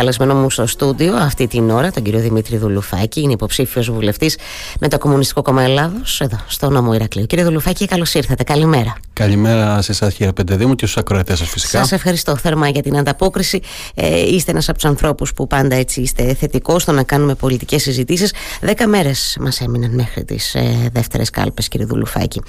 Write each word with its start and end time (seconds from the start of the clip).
Καλεσμένο 0.00 0.34
μου 0.34 0.50
στο 0.50 0.66
στούντιο 0.66 1.16
αυτή 1.16 1.46
την 1.46 1.70
ώρα, 1.70 1.90
τον 1.90 2.02
κύριο 2.02 2.20
Δημήτρη 2.20 2.56
Δουλουφάκη, 2.56 3.20
είναι 3.20 3.32
υποψήφιος 3.32 3.90
βουλευτής 3.90 4.36
με 4.80 4.88
το 4.88 4.98
Κομμουνιστικό 4.98 5.42
Κόμμα 5.42 5.62
Ελλάδος, 5.62 6.20
εδώ 6.20 6.38
στο 6.46 6.70
νόμο 6.70 6.94
Ηρακλείου. 6.94 7.26
Κύριε 7.26 7.44
Δουλουφάκη, 7.44 7.86
καλώς 7.86 8.14
ήρθατε. 8.14 8.42
Καλημέρα. 8.42 8.96
Καλημέρα 9.12 9.82
σε 9.82 9.92
εσάς, 9.92 10.14
κύριε 10.14 10.32
Πεντεδήμου, 10.32 10.74
και 10.74 10.86
στους 10.86 10.96
ακροατές 10.96 11.38
σας, 11.38 11.48
φυσικά. 11.48 11.78
Σας 11.78 11.92
ευχαριστώ 11.92 12.36
θερμά 12.36 12.68
για 12.68 12.82
την 12.82 12.96
ανταπόκριση. 12.96 13.60
Ε, 13.94 14.20
είστε 14.20 14.50
ένας 14.50 14.68
από 14.68 14.78
τους 14.78 14.88
ανθρώπους 14.88 15.32
που 15.32 15.46
πάντα 15.46 15.76
έτσι 15.76 16.00
είστε 16.00 16.34
θετικό 16.34 16.78
στο 16.78 16.92
να 16.92 17.02
κάνουμε 17.02 17.34
πολιτικές 17.34 17.82
συζητήσεις. 17.82 18.32
Δέκα 18.60 18.86
μέρες 18.86 19.36
μας 19.40 19.60
έμειναν 19.60 19.94
μέχρι 19.94 20.24
τις 20.24 20.54
ε, 20.54 20.88
δεύτερες 20.92 21.30
κάλπες, 21.30 21.68
κύριε 21.68 21.86
Δουλουφάκη. 21.86 22.42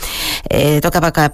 Ε, 0.50 0.80
το 0.80 0.90
ΚΚΕ 0.90 1.30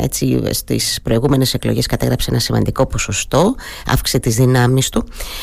έτσι 0.00 0.42
στις 0.50 0.98
προηγούμενες 1.02 1.54
εκλογές 1.54 1.86
κατέγραψε 1.86 2.30
ένα 2.30 2.40
σημαντικό 2.40 2.86
ποσοστό, 2.86 3.54
αύξησε 3.86 4.18
τις 4.18 4.34
δυνάμεις 4.34 4.88
του. 4.88 4.99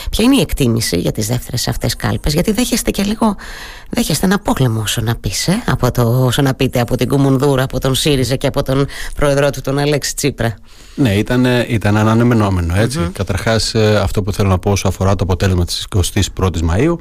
Ποια 0.09 0.25
είναι 0.25 0.35
η 0.35 0.39
εκτίμηση 0.39 0.97
για 0.97 1.11
τις 1.11 1.27
δεύτερες 1.27 1.67
αυτές 1.67 1.95
κάλπες, 1.95 2.33
Γιατί 2.33 2.51
δέχεστε 2.51 2.91
και 2.91 3.03
λίγο. 3.03 3.35
Δέχεστε 3.89 4.25
ένα 4.25 4.39
πόλεμο 4.39 4.81
όσο 4.81 5.01
να, 5.01 5.15
πεις, 5.15 5.47
ε, 5.47 5.63
από 5.65 5.91
το, 5.91 6.25
όσο 6.25 6.41
να 6.41 6.53
πείτε 6.53 6.79
από 6.79 6.97
την 6.97 7.07
Κουμουνδούρα, 7.07 7.63
από 7.63 7.79
τον 7.79 7.95
ΣΥΡΙΖΑ 7.95 8.35
και 8.35 8.47
από 8.47 8.63
τον 8.63 8.87
πρόεδρό 9.15 9.49
του, 9.49 9.61
τον 9.61 9.77
Αλέξη 9.77 10.15
Τσίπρα. 10.15 10.57
Ναι, 10.95 11.13
ήταν, 11.13 11.45
ήταν 11.67 11.97
αναμενόμενο 11.97 12.75
έτσι. 12.75 12.99
Mm-hmm. 13.01 13.11
Καταρχάς 13.13 13.73
ε, 13.73 13.99
αυτό 14.03 14.23
που 14.23 14.33
θέλω 14.33 14.49
να 14.49 14.59
πω 14.59 14.71
όσο 14.71 14.87
αφορά 14.87 15.15
το 15.15 15.23
αποτέλεσμα 15.23 15.65
της 15.65 15.87
21η 15.95 16.59
Μαΐου 16.69 16.95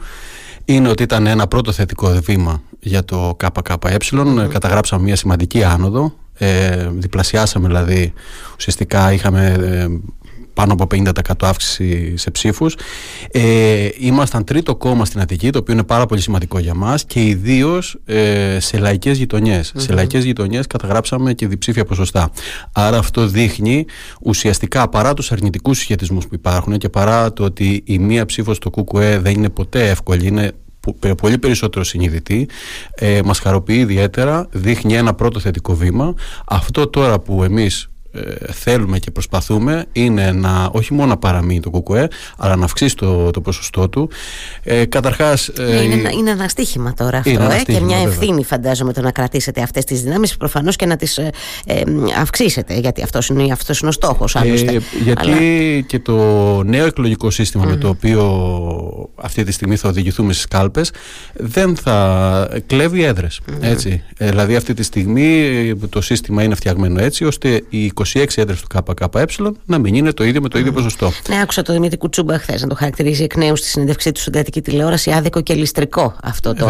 είναι 0.64 0.88
ότι 0.88 1.02
ήταν 1.02 1.26
ένα 1.26 1.46
πρώτο 1.46 1.72
θετικό 1.72 2.20
βήμα 2.22 2.62
για 2.80 3.04
το 3.04 3.36
ΚΚΕ. 3.36 3.96
mm 4.10 4.48
Καταγράψαμε 4.48 5.02
μια 5.02 5.16
σημαντική 5.16 5.64
άνοδο. 5.64 6.14
Ε, 6.38 6.88
διπλασιάσαμε 6.92 7.66
δηλαδή, 7.66 8.12
ουσιαστικά 8.56 9.12
είχαμε 9.12 9.46
ε, 9.46 9.86
πάνω 10.56 10.72
από 10.72 10.86
50% 10.90 11.10
αύξηση 11.40 12.16
σε 12.16 12.30
ψήφους. 12.30 12.76
Ε, 13.30 13.88
ήμασταν 13.98 14.44
τρίτο 14.44 14.76
κόμμα 14.76 15.04
στην 15.04 15.20
Αττική, 15.20 15.50
το 15.50 15.58
οποίο 15.58 15.74
είναι 15.74 15.84
πάρα 15.84 16.06
πολύ 16.06 16.20
σημαντικό 16.20 16.58
για 16.58 16.74
μας 16.74 17.04
και 17.04 17.22
ιδίως 17.22 17.98
ε, 18.04 18.56
σε 18.60 18.78
λαϊκές 18.78 19.18
γειτονιές. 19.18 19.72
Σε 19.76 19.92
λαϊκές 19.92 20.24
γειτονιές 20.24 20.66
καταγράψαμε 20.66 21.32
και 21.32 21.46
διψήφια 21.46 21.84
ποσοστά. 21.84 22.30
Άρα 22.72 22.98
αυτό 22.98 23.26
δείχνει 23.26 23.84
ουσιαστικά 24.20 24.88
παρά 24.88 25.14
τους 25.14 25.32
αρνητικούς 25.32 25.78
συσχετισμούς 25.78 26.26
που 26.26 26.34
υπάρχουν 26.34 26.78
και 26.78 26.88
παρά 26.88 27.32
το 27.32 27.44
ότι 27.44 27.82
η 27.86 27.98
μία 27.98 28.26
ψήφος 28.26 28.56
στο 28.56 28.70
ΚΚΕ 28.70 29.18
δεν 29.18 29.32
είναι 29.32 29.48
ποτέ 29.48 29.90
εύκολη, 29.90 30.26
είναι 30.26 30.52
πολύ 31.20 31.38
περισσότερο 31.38 31.84
συνειδητή, 31.84 32.48
ε, 32.94 33.20
μας 33.24 33.38
χαροποιεί 33.38 33.78
ιδιαίτερα, 33.80 34.48
δείχνει 34.50 34.94
ένα 34.94 35.14
πρώτο 35.14 35.40
θετικό 35.40 35.74
βήμα. 35.74 36.14
Αυτό 36.46 36.86
τώρα 36.88 37.18
που 37.18 37.42
εμείς 37.42 37.88
ε, 38.16 38.52
θέλουμε 38.52 38.98
και 38.98 39.10
προσπαθούμε 39.10 39.84
είναι 39.92 40.32
να 40.32 40.70
όχι 40.72 40.94
μόνο 40.94 41.08
να 41.08 41.16
παραμείνει 41.16 41.60
το 41.60 41.70
ΚΚΕ 41.70 42.08
αλλά 42.36 42.56
να 42.56 42.64
αυξήσει 42.64 42.96
το, 42.96 43.30
το 43.30 43.40
ποσοστό 43.40 43.88
του 43.88 44.10
ε, 44.62 44.84
καταρχάς 44.84 45.48
ε, 45.48 45.82
είναι, 45.82 45.94
ένα, 45.94 46.10
είναι 46.10 46.30
ένα 46.30 46.48
στίχημα 46.48 46.94
τώρα 46.94 47.18
αυτό 47.18 47.30
ε, 47.30 47.62
και 47.64 47.80
μια 47.80 47.96
ευθύνη 47.96 48.28
βέβαια. 48.28 48.44
φαντάζομαι 48.44 48.92
το 48.92 49.00
να 49.00 49.10
κρατήσετε 49.10 49.62
αυτές 49.62 49.84
τις 49.84 50.02
δυνάμεις 50.02 50.36
προφανώς 50.36 50.76
και 50.76 50.86
να 50.86 50.96
τις 50.96 51.18
ε, 51.18 51.30
ε, 51.66 51.82
αυξήσετε 52.20 52.78
γιατί 52.78 53.02
αυτός 53.02 53.28
είναι, 53.28 53.52
αυτός 53.52 53.80
είναι 53.80 53.88
ο 53.88 53.92
στόχος 53.92 54.36
άλλωστε. 54.36 54.80
γιατί 55.02 55.84
και 55.88 55.98
το 55.98 56.14
νέο 56.62 56.86
εκλογικό 56.86 57.28
με 57.54 57.76
το 57.76 57.88
οποίο 57.88 59.10
αυτή 59.14 59.44
τη 59.44 59.52
στιγμή 59.52 59.76
θα 59.76 59.88
οδηγηθούμε 59.88 60.32
στις 60.32 60.46
κάλπες 60.46 60.90
δεν 61.32 61.76
θα 61.76 62.60
κλέβει 62.66 63.02
έδρες 63.02 63.40
έτσι. 63.60 64.02
δηλαδή 64.16 64.56
αυτή 64.56 64.74
τη 64.74 64.82
στιγμή 64.82 65.74
το 65.88 66.00
σύστημα 66.00 66.42
είναι 66.42 66.54
φτιαγμένο 66.54 67.02
έτσι 67.02 67.24
ώστε 67.24 67.62
οι 67.68 67.90
26 68.12 68.24
έδρε 68.34 68.54
του 68.54 68.82
ΚΚΕ 68.94 69.34
να 69.66 69.78
μην 69.78 69.94
είναι 69.94 70.12
το 70.12 70.24
ίδιο 70.24 70.40
με 70.40 70.48
το 70.48 70.58
ίδιο 70.58 70.72
ποσοστό. 70.72 71.12
Ναι, 71.28 71.40
άκουσα 71.40 71.62
το 71.62 71.72
Δημήτρη 71.72 71.96
Κουτσούμπα 71.96 72.38
χθες 72.38 72.62
να 72.62 72.68
το 72.68 72.74
χαρακτηρίζει 72.74 73.22
εκ 73.22 73.36
νέου 73.36 73.56
στη 73.56 73.68
συνέντευξή 73.68 74.12
του 74.12 74.20
στην 74.20 74.32
κρατική 74.32 74.60
τηλεόραση 74.62 75.10
άδικο 75.10 75.40
και 75.40 75.54
ληστρικό 75.54 76.16
αυτό 76.22 76.54
το, 76.54 76.66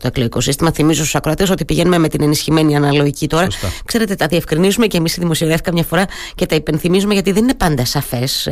το 0.00 0.06
εκλογικό 0.06 0.40
σύστημα. 0.40 0.72
Θυμίζω 0.72 1.00
στους 1.00 1.14
ακροατές 1.14 1.50
ότι 1.50 1.64
πηγαίνουμε 1.64 1.98
με 1.98 2.08
την 2.08 2.22
ενισχυμένη 2.22 2.76
αναλογική 2.76 3.26
τώρα. 3.26 3.44
Σωστά. 3.44 3.68
Ξέρετε, 3.84 4.14
τα 4.14 4.26
διευκρινίζουμε 4.26 4.86
και 4.86 4.96
εμείς 4.96 5.16
οι 5.16 5.20
δημοσιογράφοι 5.20 5.62
καμιά 5.62 5.82
φορά 5.82 6.04
και 6.34 6.46
τα 6.46 6.54
υπενθυμίζουμε 6.54 7.12
γιατί 7.12 7.32
δεν 7.32 7.42
είναι 7.42 7.54
πάντα 7.54 7.84
σαφές, 7.84 8.46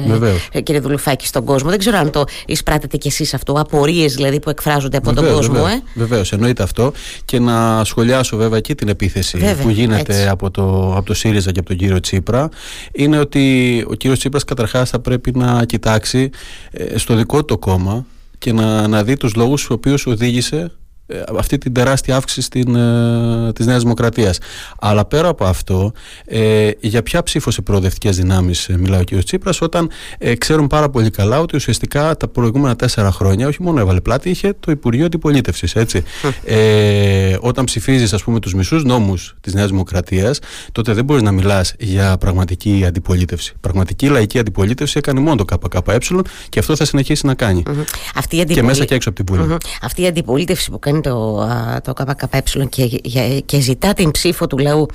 ε, 0.52 0.60
κύριε 0.60 0.80
Δουλουφάκη, 0.80 1.26
στον 1.26 1.44
κόσμο. 1.44 1.70
Δεν 1.70 1.78
ξέρω 1.78 1.98
αν 1.98 2.10
το 2.10 2.24
εισπράτετε 2.46 2.96
κι 2.96 3.08
εσείς 3.08 3.34
αυτό. 3.34 3.52
Απορίες 3.52 4.14
δηλαδή 4.14 4.40
που 4.40 4.50
εκφράζονται 4.50 4.96
από 4.96 5.12
τον 5.12 5.26
κόσμο. 5.26 5.54
Βεβαίως, 5.54 5.72
ε; 5.72 5.82
Βεβαίως, 5.94 6.32
εννοείται 6.32 6.62
αυτό. 6.62 6.92
Και 7.24 7.38
να 7.38 7.84
σχολιάσω 7.84 8.36
βέβαια 8.36 8.60
και 8.60 8.74
την 8.74 8.88
επίθεση 8.88 9.38
βέβαια, 9.38 9.62
που 9.64 9.70
γίνεται 9.70 10.28
από 10.28 10.50
το, 10.50 10.94
από 10.96 11.06
το 11.06 11.14
ΣΥΡΙΖΑ 11.14 11.52
και 11.52 11.58
από 11.58 11.68
τον 11.68 11.76
κύριο 11.76 12.00
Τσίπρα 12.00 12.25
είναι 12.92 13.18
ότι 13.18 13.84
ο 13.88 13.94
κύριος 13.94 14.18
Τσίπρας 14.18 14.44
καταρχάς 14.44 14.90
θα 14.90 15.00
πρέπει 15.00 15.32
να 15.36 15.64
κοιτάξει 15.64 16.30
ε, 16.70 16.98
στο 16.98 17.14
δικό 17.14 17.44
του 17.44 17.58
κόμμα 17.58 18.06
και 18.38 18.52
να, 18.52 18.88
να 18.88 19.04
δει 19.04 19.16
τους 19.16 19.34
λόγους 19.34 19.60
στους 19.60 19.74
οποίους 19.74 20.06
οδήγησε 20.06 20.56
ε, 20.56 20.85
αυτή 21.38 21.58
την 21.58 21.72
τεράστια 21.72 22.16
αύξηση 22.16 22.40
στην, 22.40 22.76
ε, 22.76 23.52
της 23.52 23.66
Νέας 23.66 23.82
Δημοκρατίας. 23.82 24.38
Αλλά 24.78 25.04
πέρα 25.04 25.28
από 25.28 25.44
αυτό, 25.44 25.92
ε, 26.24 26.70
για 26.80 27.02
ποια 27.02 27.22
ψήφο 27.22 27.50
σε 27.50 27.62
προοδευτικές 27.62 28.16
δυνάμεις 28.16 28.68
ε, 28.68 28.78
μιλάει 28.78 29.00
ο 29.00 29.04
κ. 29.04 29.24
Τσίπρας 29.24 29.60
όταν 29.60 29.90
ε, 30.18 30.34
ξέρουν 30.34 30.66
πάρα 30.66 30.88
πολύ 30.88 31.10
καλά 31.10 31.40
ότι 31.40 31.56
ουσιαστικά 31.56 32.16
τα 32.16 32.28
προηγούμενα 32.28 32.76
τέσσερα 32.76 33.10
χρόνια 33.12 33.48
όχι 33.48 33.62
μόνο 33.62 33.80
έβαλε 33.80 34.00
πλάτη, 34.00 34.30
είχε 34.30 34.54
το 34.60 34.70
Υπουργείο 34.70 35.04
Αντιπολίτευσης, 35.04 35.74
έτσι. 35.74 36.02
ε, 36.44 37.36
όταν 37.40 37.64
ψηφίζεις 37.64 38.12
ας 38.12 38.22
πούμε 38.22 38.40
τους 38.40 38.54
μισούς 38.54 38.84
νόμους 38.84 39.36
της 39.40 39.54
Νέας 39.54 39.70
Δημοκρατίας, 39.70 40.38
τότε 40.72 40.92
δεν 40.92 41.04
μπορείς 41.04 41.22
να 41.22 41.32
μιλάς 41.32 41.74
για 41.78 42.16
πραγματική 42.18 42.84
αντιπολίτευση. 42.86 43.54
Πραγματική 43.60 44.08
λαϊκή 44.08 44.38
αντιπολίτευση 44.38 44.98
έκανε 44.98 45.20
μόνο 45.20 45.34
το 45.36 45.44
ΚΚΕ 45.44 45.98
και 46.48 46.58
αυτό 46.58 46.76
θα 46.76 46.84
συνεχίσει 46.84 47.26
να 47.26 47.34
κάνει. 47.34 47.62
Αυτή 48.14 48.36
η 48.36 48.40
αντιπολί... 48.40 48.60
Και 48.60 48.66
μέσα 48.66 48.84
και 48.84 48.94
έξω 48.94 49.08
από 49.08 49.24
την 49.24 49.36
Βουλή. 49.36 49.56
Αυτή 49.82 50.02
η 50.02 50.06
αντιπολίτευση 50.06 50.70
που 50.70 50.78
κάνει 50.78 50.95
το, 51.00 51.48
το 51.82 51.92
ΚΚΕ 51.92 52.42
και, 52.68 53.42
και 53.44 53.60
ζητά 53.60 53.92
την 53.92 54.10
ψήφο 54.10 54.46
του 54.46 54.58
λαού 54.58 54.86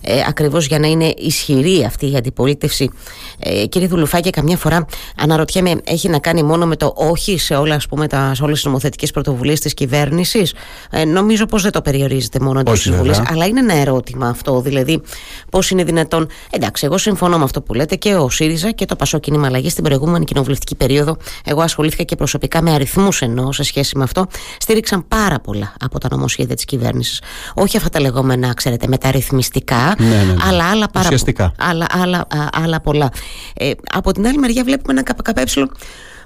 ε, 0.00 0.22
ακριβώς 0.28 0.66
για 0.66 0.78
να 0.78 0.86
είναι 0.86 1.14
ισχυρή 1.16 1.84
αυτή 1.84 2.10
η 2.10 2.16
αντιπολίτευση. 2.16 2.90
Ε, 3.38 3.66
κύριε 3.66 3.88
Δουλουφάκη 3.88 4.30
καμιά 4.30 4.56
φορά 4.56 4.86
αναρωτιέμαι 5.16 5.74
έχει 5.84 6.08
να 6.08 6.18
κάνει 6.18 6.42
μόνο 6.42 6.66
με 6.66 6.76
το 6.76 6.92
όχι 6.96 7.38
σε, 7.38 7.54
όλα, 7.54 7.74
ας 7.74 7.86
πούμε, 7.86 8.06
τα, 8.06 8.32
σε 8.34 8.42
όλες 8.42 8.54
τις 8.56 8.64
νομοθετικές 8.64 9.10
πρωτοβουλίες 9.10 9.60
της 9.60 9.74
κυβέρνησης; 9.74 10.54
Ε, 10.90 11.04
νομίζω 11.04 11.46
πως 11.46 11.62
δεν 11.62 11.72
το 11.72 11.82
περιορίζεται 11.82 12.40
μόνο 12.40 12.62
τις 12.62 12.90
βουλές 12.90 13.22
αλλά 13.26 13.46
είναι 13.46 13.60
ένα 13.60 13.74
ερώτημα 13.74 14.28
αυτό 14.28 14.60
δηλαδή 14.60 15.02
πως 15.50 15.70
είναι 15.70 15.84
δυνατόν 15.84 16.28
εντάξει 16.50 16.86
εγώ 16.86 16.98
συμφωνώ 16.98 17.38
με 17.38 17.44
αυτό 17.44 17.62
που 17.62 17.74
λέτε 17.74 17.96
και 17.96 18.14
ο 18.14 18.30
ΣΥΡΙΖΑ 18.30 18.70
και 18.70 18.84
το 18.84 18.96
Πασό 18.96 19.18
Κίνημα 19.18 19.46
Αλλαγής 19.46 19.72
στην 19.72 19.84
προηγούμενη 19.84 20.24
κοινοβουλευτική 20.24 20.74
περίοδο. 20.74 21.16
Εγώ 21.44 21.60
ασχολήθηκα 21.60 22.02
και 22.02 22.16
προσωπικά 22.16 22.62
με 22.62 22.72
αριθμούς 22.72 23.22
εννοώ 23.22 23.52
σε 23.52 23.62
σχέση 23.62 23.96
με 23.96 24.04
αυτό. 24.04 24.26
Στήριξαν 24.58 25.08
πάρα 25.08 25.40
πολλά 25.48 25.72
από 25.80 25.98
τα 25.98 26.08
νομοσχέδια 26.10 26.54
της 26.54 26.64
κυβέρνησης. 26.64 27.20
Όχι 27.54 27.76
αυτά 27.76 27.88
τα 27.88 28.00
λεγόμενα, 28.00 28.54
ξέρετε, 28.54 28.86
μεταρρυθμιστικά, 28.86 29.94
ναι, 29.98 30.06
ναι, 30.06 30.22
ναι. 30.22 30.34
αλλά 30.48 30.64
άλλα, 30.70 30.88
παρα... 30.88 31.08
άλλα, 31.58 31.86
άλλα, 31.90 32.26
άλλα 32.52 32.80
πολλά. 32.80 33.10
Ε, 33.54 33.70
από 33.92 34.12
την 34.12 34.26
άλλη 34.26 34.38
μεριά 34.38 34.64
βλέπουμε 34.64 34.92
ένα 34.92 35.02
ΚΚΕ 35.02 35.42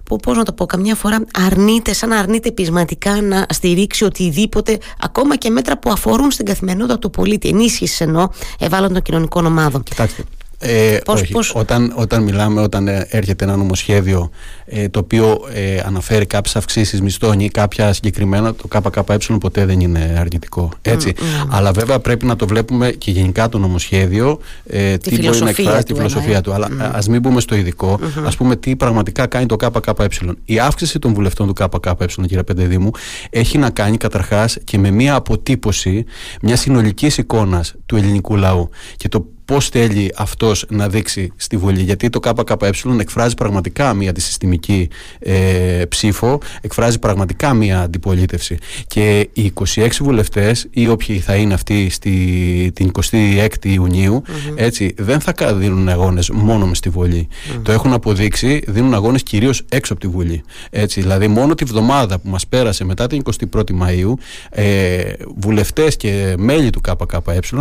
που 0.04 0.16
πώς 0.16 0.36
να 0.36 0.42
το 0.42 0.52
πω 0.52 0.66
καμιά 0.66 0.94
φορά 0.94 1.24
αρνείται 1.46 1.92
σαν 1.92 2.08
να 2.08 2.18
αρνείται 2.18 2.50
πεισματικά 2.52 3.20
να 3.22 3.46
στηρίξει 3.48 4.04
οτιδήποτε 4.04 4.78
ακόμα 5.00 5.36
και 5.36 5.50
μέτρα 5.50 5.78
που 5.78 5.90
αφορούν 5.90 6.30
στην 6.30 6.46
καθημερινότητα 6.46 6.98
του 6.98 7.10
πολίτη 7.10 7.48
ενίσχυσης 7.48 8.00
εννοώ 8.00 8.28
ευάλωτων 8.58 9.02
κοινωνικών 9.02 9.46
ομάδων 9.46 9.82
Κοιτάξτε 9.82 10.24
ε, 10.64 10.98
όχι. 11.06 11.34
Όταν, 11.52 11.92
όταν 11.96 12.22
μιλάμε, 12.22 12.60
όταν 12.60 12.88
ε, 12.88 13.06
έρχεται 13.10 13.44
ένα 13.44 13.56
νομοσχέδιο 13.56 14.30
ε, 14.64 14.88
το 14.88 14.98
οποίο 14.98 15.40
ε, 15.52 15.80
αναφέρει 15.84 16.26
κάποιες 16.26 16.56
αυξήσεις 16.56 17.00
μισθών 17.00 17.40
ή 17.40 17.48
κάποια 17.48 17.92
συγκεκριμένα, 17.92 18.54
το 18.54 18.68
ΚΚΕ 18.68 19.36
ποτέ 19.40 19.66
δεν 19.66 19.80
είναι 19.80 20.16
αρνητικό. 20.18 20.70
Έτσι. 20.82 21.12
Αλλά 21.48 21.72
βέβαια 21.72 21.98
πρέπει 21.98 22.26
να 22.26 22.36
το 22.36 22.46
βλέπουμε 22.46 22.90
και 22.90 23.10
γενικά 23.10 23.48
το 23.48 23.58
νομοσχέδιο, 23.58 24.38
ε, 24.66 24.96
τι 24.96 25.22
μπορεί 25.22 25.38
να 25.38 25.48
εκφράσει 25.48 25.84
τη 25.84 25.94
φιλοσοφία 25.94 26.40
του. 26.40 26.52
Αλλά 26.52 26.68
mm. 26.70 26.80
α 26.80 26.98
μην 27.10 27.20
μπούμε 27.20 27.40
στο 27.40 27.54
ειδικό, 27.54 27.98
mm-hmm. 28.02 28.22
ας 28.26 28.36
πούμε 28.36 28.56
τι 28.56 28.76
πραγματικά 28.76 29.26
κάνει 29.26 29.46
το 29.46 29.56
ΚΚΕ. 29.56 30.06
Η 30.44 30.58
αύξηση 30.58 30.98
των 30.98 31.14
βουλευτών 31.14 31.46
του 31.46 31.52
ΚΚΕ, 31.52 32.04
κύριε 32.26 32.42
Πεντεδήμου, 32.42 32.90
έχει 33.30 33.58
να 33.58 33.70
κάνει 33.70 33.96
καταρχάς 33.96 34.58
και 34.64 34.78
με 34.78 34.90
μια 34.90 35.14
αποτύπωση 35.14 36.04
μιας 36.42 36.60
συνολικής 36.60 37.18
εικόνας 37.18 37.74
του 37.86 37.96
ελληνικού 37.96 38.36
λαού. 38.36 38.70
Και 38.96 39.08
το 39.08 39.26
πώς 39.52 39.68
θέλει 39.68 40.12
αυτός 40.16 40.64
να 40.68 40.88
δείξει 40.88 41.32
στη 41.36 41.56
Βουλή. 41.56 41.82
Γιατί 41.82 42.10
το 42.10 42.20
ΚΚΕ 42.20 42.70
εκφράζει 42.98 43.34
πραγματικά 43.34 43.94
μια 43.94 44.10
αντισυστημική 44.10 44.88
ε, 45.18 45.82
ψήφο, 45.88 46.40
εκφράζει 46.60 46.98
πραγματικά 46.98 47.54
μια 47.54 47.80
αντιπολίτευση. 47.80 48.56
Και 48.86 49.28
οι 49.32 49.52
26 49.74 49.88
βουλευτές, 50.00 50.68
ή 50.70 50.88
όποιοι 50.88 51.18
θα 51.18 51.34
είναι 51.34 51.54
αυτοί 51.54 51.90
στη, 51.90 52.70
την 52.74 52.90
26η 53.10 53.66
Ιουνίου, 53.66 54.22
έτσι, 54.54 54.94
δεν 54.98 55.20
θα 55.20 55.54
δίνουν 55.54 55.88
αγώνες 55.88 56.30
μόνο 56.30 56.66
μες 56.66 56.78
στη 56.78 56.88
Βουλή. 56.88 57.28
Το 57.62 57.72
έχουν 57.72 57.92
αποδείξει, 57.92 58.62
δίνουν 58.66 58.94
αγώνες 58.94 59.22
κυρίως 59.22 59.62
έξω 59.68 59.92
από 59.92 60.02
τη 60.02 60.08
Βουλή. 60.08 60.42
Έτσι, 60.70 61.00
δηλαδή, 61.00 61.28
μόνο 61.28 61.54
τη 61.54 61.64
βδομάδα 61.64 62.18
που 62.18 62.28
μας 62.28 62.46
πέρασε 62.46 62.84
μετά 62.84 63.06
την 63.06 63.22
21η 63.56 63.70
Μαου, 63.72 64.18
ε, 64.50 65.02
βουλευτές 65.36 65.96
και 65.96 66.34
μέλη 66.38 66.70
του 66.70 66.80
ΚΚΕ 66.80 67.16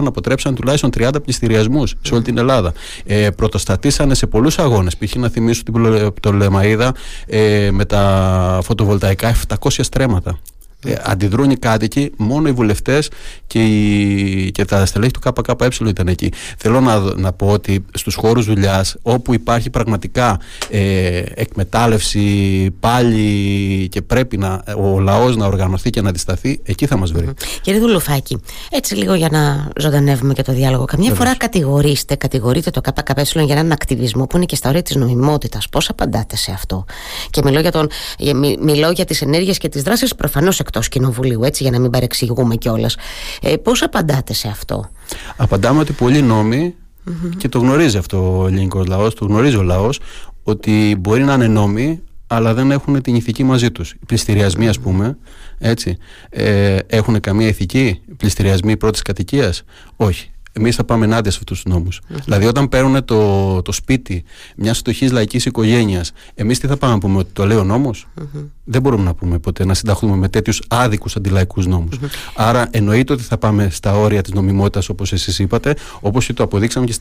αποτρέψαν 0.05 0.55
τουλάχιστον 0.55 0.89
30 0.97 1.09
πληστηριασμούς 1.23 1.80
νόμου 1.81 1.99
σε 2.01 2.13
όλη 2.13 2.23
την 2.23 2.37
Ελλάδα. 2.37 2.73
Ε, 3.05 3.29
πρωτοστατήσανε 3.29 4.13
σε 4.13 4.27
πολλούς 4.27 4.59
αγώνες. 4.59 4.97
Π.χ. 4.97 5.15
να 5.15 5.29
θυμίσω 5.29 5.63
την 5.63 6.13
Πτολεμαίδα 6.13 6.95
ε, 7.25 7.69
με 7.71 7.85
τα 7.85 8.59
φωτοβολταϊκά 8.63 9.35
700 9.47 9.55
στρέμματα. 9.69 10.39
Ε, 10.85 10.93
αντιδρούν 11.03 11.49
οι 11.49 11.57
κάτοικοι, 11.57 12.11
μόνο 12.17 12.47
οι 12.47 12.51
βουλευτές 12.51 13.09
και, 13.47 13.61
και 14.51 14.65
τα 14.65 14.85
στελέχη 14.85 15.11
του 15.11 15.19
ΚΚΕ 15.19 15.67
ήταν 15.87 16.07
εκεί. 16.07 16.31
Θέλω 16.57 16.81
να, 16.81 16.99
να 16.99 17.33
πω 17.33 17.47
ότι 17.47 17.85
στους 17.93 18.15
χώρους 18.15 18.45
δουλειάς, 18.45 18.95
όπου 19.01 19.33
υπάρχει 19.33 19.69
πραγματικά 19.69 20.39
ε, 20.69 21.23
εκμετάλλευση 21.33 22.19
πάλι 22.79 23.87
και 23.91 24.01
πρέπει 24.01 24.37
να, 24.37 24.63
ο 24.77 24.99
λαός 24.99 25.35
να 25.35 25.45
οργανωθεί 25.45 25.89
και 25.89 26.01
να 26.01 26.09
αντισταθεί, 26.09 26.59
εκεί 26.63 26.85
θα 26.85 26.97
μας 26.97 27.11
βρει. 27.11 27.29
Κύριε 27.61 27.79
Δουλοφάκη, 27.79 28.41
έτσι 28.71 28.95
λίγο 28.95 29.13
για 29.13 29.29
να 29.31 29.67
ζωντανεύουμε 29.77 30.33
και 30.33 30.41
το 30.43 30.53
διάλογο. 30.53 30.85
Καμιά 30.85 31.13
φορά 31.13 31.35
κατηγορήστε, 31.37 32.15
κατηγορείτε 32.15 32.69
το 32.69 32.81
ΚΚΕ 32.81 33.21
για 33.23 33.55
έναν 33.55 33.71
ακτιβισμό 33.71 34.25
που 34.25 34.35
είναι 34.35 34.45
και 34.45 34.55
στα 34.55 34.69
όρια 34.69 34.81
της 34.81 34.95
νομιμότητας. 34.95 35.69
Πώς 35.69 35.89
απαντάτε 35.89 36.35
σε 36.35 36.51
αυτό; 36.51 36.85
Και 37.29 37.41
μιλώ 37.43 37.59
για, 37.59 37.71
τον, 37.71 37.89
μιλώ 38.61 38.91
για 38.91 39.05
τις 39.05 39.21
ενέργειες 39.21 39.57
και 39.57 39.69
τις 39.69 39.81
δράσεις 39.81 40.15
προφανώς 40.15 40.59
εκτός 40.71 40.89
κοινοβουλίου, 40.89 41.43
έτσι, 41.43 41.63
για 41.63 41.71
να 41.71 41.79
μην 41.79 41.89
παρεξηγούμε 41.89 42.55
κιόλας. 42.55 42.95
Ε, 43.41 43.55
Πώς 43.55 43.81
απαντάτε 43.81 44.33
σε 44.33 44.47
αυτό, 44.47 44.89
Απαντάμε 45.37 45.79
ότι 45.79 45.93
πολλοί 45.93 46.75
και 47.37 47.49
το 47.49 47.59
γνωρίζει 47.59 47.97
αυτό 47.97 48.39
ο 48.39 48.47
ελληνικός 48.47 48.87
λαός, 48.87 49.13
το 49.13 49.25
γνωρίζει 49.25 49.55
ο 49.55 49.61
λαός, 49.61 49.99
ότι 50.43 50.95
μπορεί 50.99 51.23
να 51.23 51.33
είναι 51.33 51.47
νόμοι, 51.47 52.01
αλλά 52.27 52.53
δεν 52.53 52.71
έχουν 52.71 53.01
την 53.01 53.15
ηθική 53.15 53.43
μαζί 53.43 53.71
τους. 53.71 53.91
Οι 53.91 54.05
πληστηριασμοί, 54.05 54.67
ας 54.67 54.79
πούμε, 54.79 55.17
έτσι, 55.57 55.97
ε, 56.29 56.77
έχουν 56.87 57.19
καμία 57.19 57.47
ηθική, 57.47 58.01
πληστηριασμοί 58.17 58.77
πρώτης 58.77 59.01
κατοικίας; 59.01 59.63
Όχι 59.95 60.30
εμείς 60.53 60.75
θα 60.75 60.83
πάμε 60.83 61.05
ενάντια 61.05 61.31
σε 61.31 61.37
αυτούς 61.41 61.61
τους 61.61 61.73
νόμους. 61.73 62.01
Δηλαδή, 62.23 62.45
όταν 62.45 62.69
παίρνουν 62.69 63.05
το, 63.05 63.61
το 63.61 63.71
σπίτι 63.71 64.23
μιας 64.55 64.77
φτωχής 64.77 65.11
λαϊκής 65.11 65.45
οικογένειας, 65.45 66.11
εμείς 66.33 66.59
τι 66.59 66.67
θα 66.67 66.77
πάμε 66.77 66.93
να 66.93 66.99
πούμε, 66.99 67.17
ότι 67.17 67.29
το 67.33 67.45
λέει 67.45 67.57
ο 67.57 67.63
νομο 67.63 67.91
Δεν 68.63 68.81
μπορούμε 68.81 69.03
να 69.03 69.13
πούμε 69.13 69.39
ποτέ 69.39 69.65
να 69.65 69.73
συνταχθούμε 69.73 70.15
με 70.15 70.29
τέτοιους 70.29 70.61
άδικους 70.67 71.15
αντιλαϊκούς 71.15 71.65
νόμους. 71.65 71.99
Άρα, 72.35 72.67
εννοείται 72.71 73.13
ότι 73.13 73.23
θα 73.23 73.37
πάμε 73.37 73.69
στα 73.71 73.97
όρια 73.97 74.21
της 74.21 74.33
νομιμότητας, 74.33 74.89
όπως 74.89 75.13
εσείς 75.13 75.39
είπατε, 75.39 75.75
όπως 75.99 76.25
και 76.25 76.33
το 76.33 76.43
αποδείξαμε 76.43 76.85
και 76.85 76.95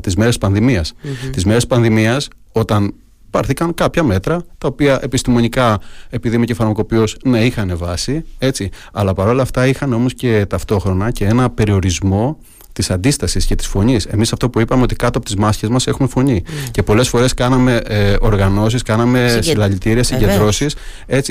τις 0.00 0.16
μέρες 0.16 0.38
πανδημίας. 0.38 0.92
Τις 1.30 1.44
μέρες 1.44 1.66
πανδημίας, 1.66 2.28
όταν 2.52 2.94
πάρθηκαν 3.34 3.74
κάποια 3.74 4.02
μέτρα 4.02 4.44
τα 4.58 4.68
οποία 4.68 4.98
επιστημονικά 5.02 5.80
επειδή 6.10 6.36
είμαι 6.36 6.44
και 6.44 6.54
φαρμακοποιός 6.54 7.16
ναι 7.24 7.44
είχαν 7.44 7.76
βάση 7.76 8.24
έτσι 8.38 8.70
αλλά 8.92 9.14
παρόλα 9.14 9.42
αυτά 9.42 9.66
είχαν 9.66 9.92
όμως 9.92 10.14
και 10.14 10.46
ταυτόχρονα 10.46 11.10
και 11.10 11.24
ένα 11.24 11.50
περιορισμό 11.50 12.38
της 12.74 12.90
αντίστασης 12.90 13.44
και 13.44 13.54
της 13.54 13.66
φωνής. 13.66 14.04
Εμείς 14.04 14.32
αυτό 14.32 14.50
που 14.50 14.60
είπαμε 14.60 14.82
ότι 14.82 14.94
κάτω 14.94 15.18
από 15.18 15.26
τις 15.26 15.36
μάσκες 15.36 15.68
μας 15.68 15.86
έχουμε 15.86 16.08
φωνή. 16.08 16.32
Ναι. 16.32 16.68
Και 16.70 16.82
πολλές 16.82 17.08
φορές 17.08 17.34
κάναμε 17.34 17.80
ε, 17.86 18.16
οργανώσεις, 18.20 18.82
κάναμε 18.82 19.28
Συγκε... 19.28 19.42
συλλαλητήρια, 19.42 20.02
συγκεντρώσεις 20.02 20.76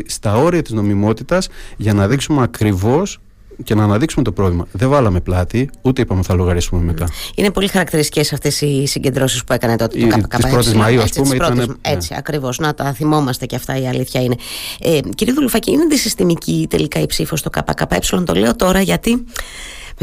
στα 0.05 0.35
όρια 0.35 0.61
της 0.61 0.71
νομιμότητας 0.71 1.49
για 1.77 1.93
να 1.93 2.07
δείξουμε 2.07 2.43
ακριβώς 2.43 3.19
και 3.63 3.75
να 3.75 3.83
αναδείξουμε 3.83 4.23
το 4.23 4.31
πρόβλημα. 4.31 4.67
Δεν 4.71 4.89
βάλαμε 4.89 5.19
πλάτη, 5.19 5.69
ούτε 5.81 6.01
είπαμε 6.01 6.23
θα 6.23 6.33
λογαριάσουμε 6.33 6.81
μετά. 6.81 7.07
Είναι 7.35 7.51
πολύ 7.51 7.67
χαρακτηριστικές 7.67 8.33
αυτές 8.33 8.61
οι 8.61 8.85
συγκεντρώσεις 8.85 9.43
που 9.43 9.53
έκανε 9.53 9.75
τότε 9.75 9.99
το 9.99 10.07
ΚΚΚ. 10.07 10.35
Της 10.35 10.49
πρώτης 10.49 10.73
Μαου, 10.73 11.01
ας 11.01 11.11
πούμε. 11.11 11.35
Ήταν, 11.35 11.55
ναι. 11.57 11.63
Έτσι, 11.81 12.15
ακριβώς. 12.17 12.57
Να 12.57 12.73
τα 12.73 12.93
θυμόμαστε 12.93 13.45
και 13.45 13.55
αυτά 13.55 13.81
η 13.81 13.87
αλήθεια 13.87 14.21
είναι. 14.21 14.35
Ε, 14.79 14.99
κύριε 15.15 15.33
Δουλουφάκη, 15.33 15.71
είναι 15.71 15.83
αντισυστημική 15.83 16.67
τελικά 16.69 16.99
η 16.99 17.05
ψήφος 17.05 17.39
στο 17.39 17.49
ΚΚΕ. 17.49 17.99
Το 18.25 18.33
λέω 18.33 18.55
τώρα 18.55 18.81
γιατί 18.81 19.23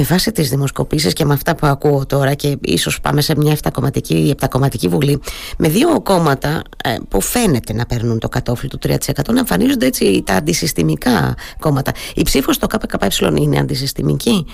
με 0.01 0.07
βάση 0.07 0.33
τις 0.33 0.49
δημοσκοπήσεις 0.49 1.13
και 1.13 1.25
με 1.25 1.33
αυτά 1.33 1.55
που 1.55 1.67
ακούω 1.67 2.07
τώρα 2.07 2.35
και 2.35 2.57
ίσως 2.61 3.01
πάμε 3.01 3.21
σε 3.21 3.37
μια 3.37 3.53
επτακομματική, 3.53 4.29
επτακομματική 4.33 4.89
βουλή 4.89 5.21
με 5.59 5.69
δύο 5.69 6.01
κόμματα 6.01 6.63
ε, 6.85 6.97
που 7.09 7.21
φαίνεται 7.21 7.73
να 7.73 7.87
παίρνουν 7.87 8.19
το 8.19 8.29
κατόφλι 8.29 8.69
του 8.69 8.79
3% 8.83 8.97
να 9.33 9.39
εμφανίζονται 9.39 9.87
έτσι 9.87 10.23
τα 10.27 10.35
αντισυστημικά 10.35 11.35
κόμματα. 11.59 11.93
Η 12.15 12.23
ψήφος 12.23 12.55
στο 12.55 12.67
ΚΚΕ 12.67 13.07
είναι 13.35 13.59
αντισυστημική; 13.59 14.47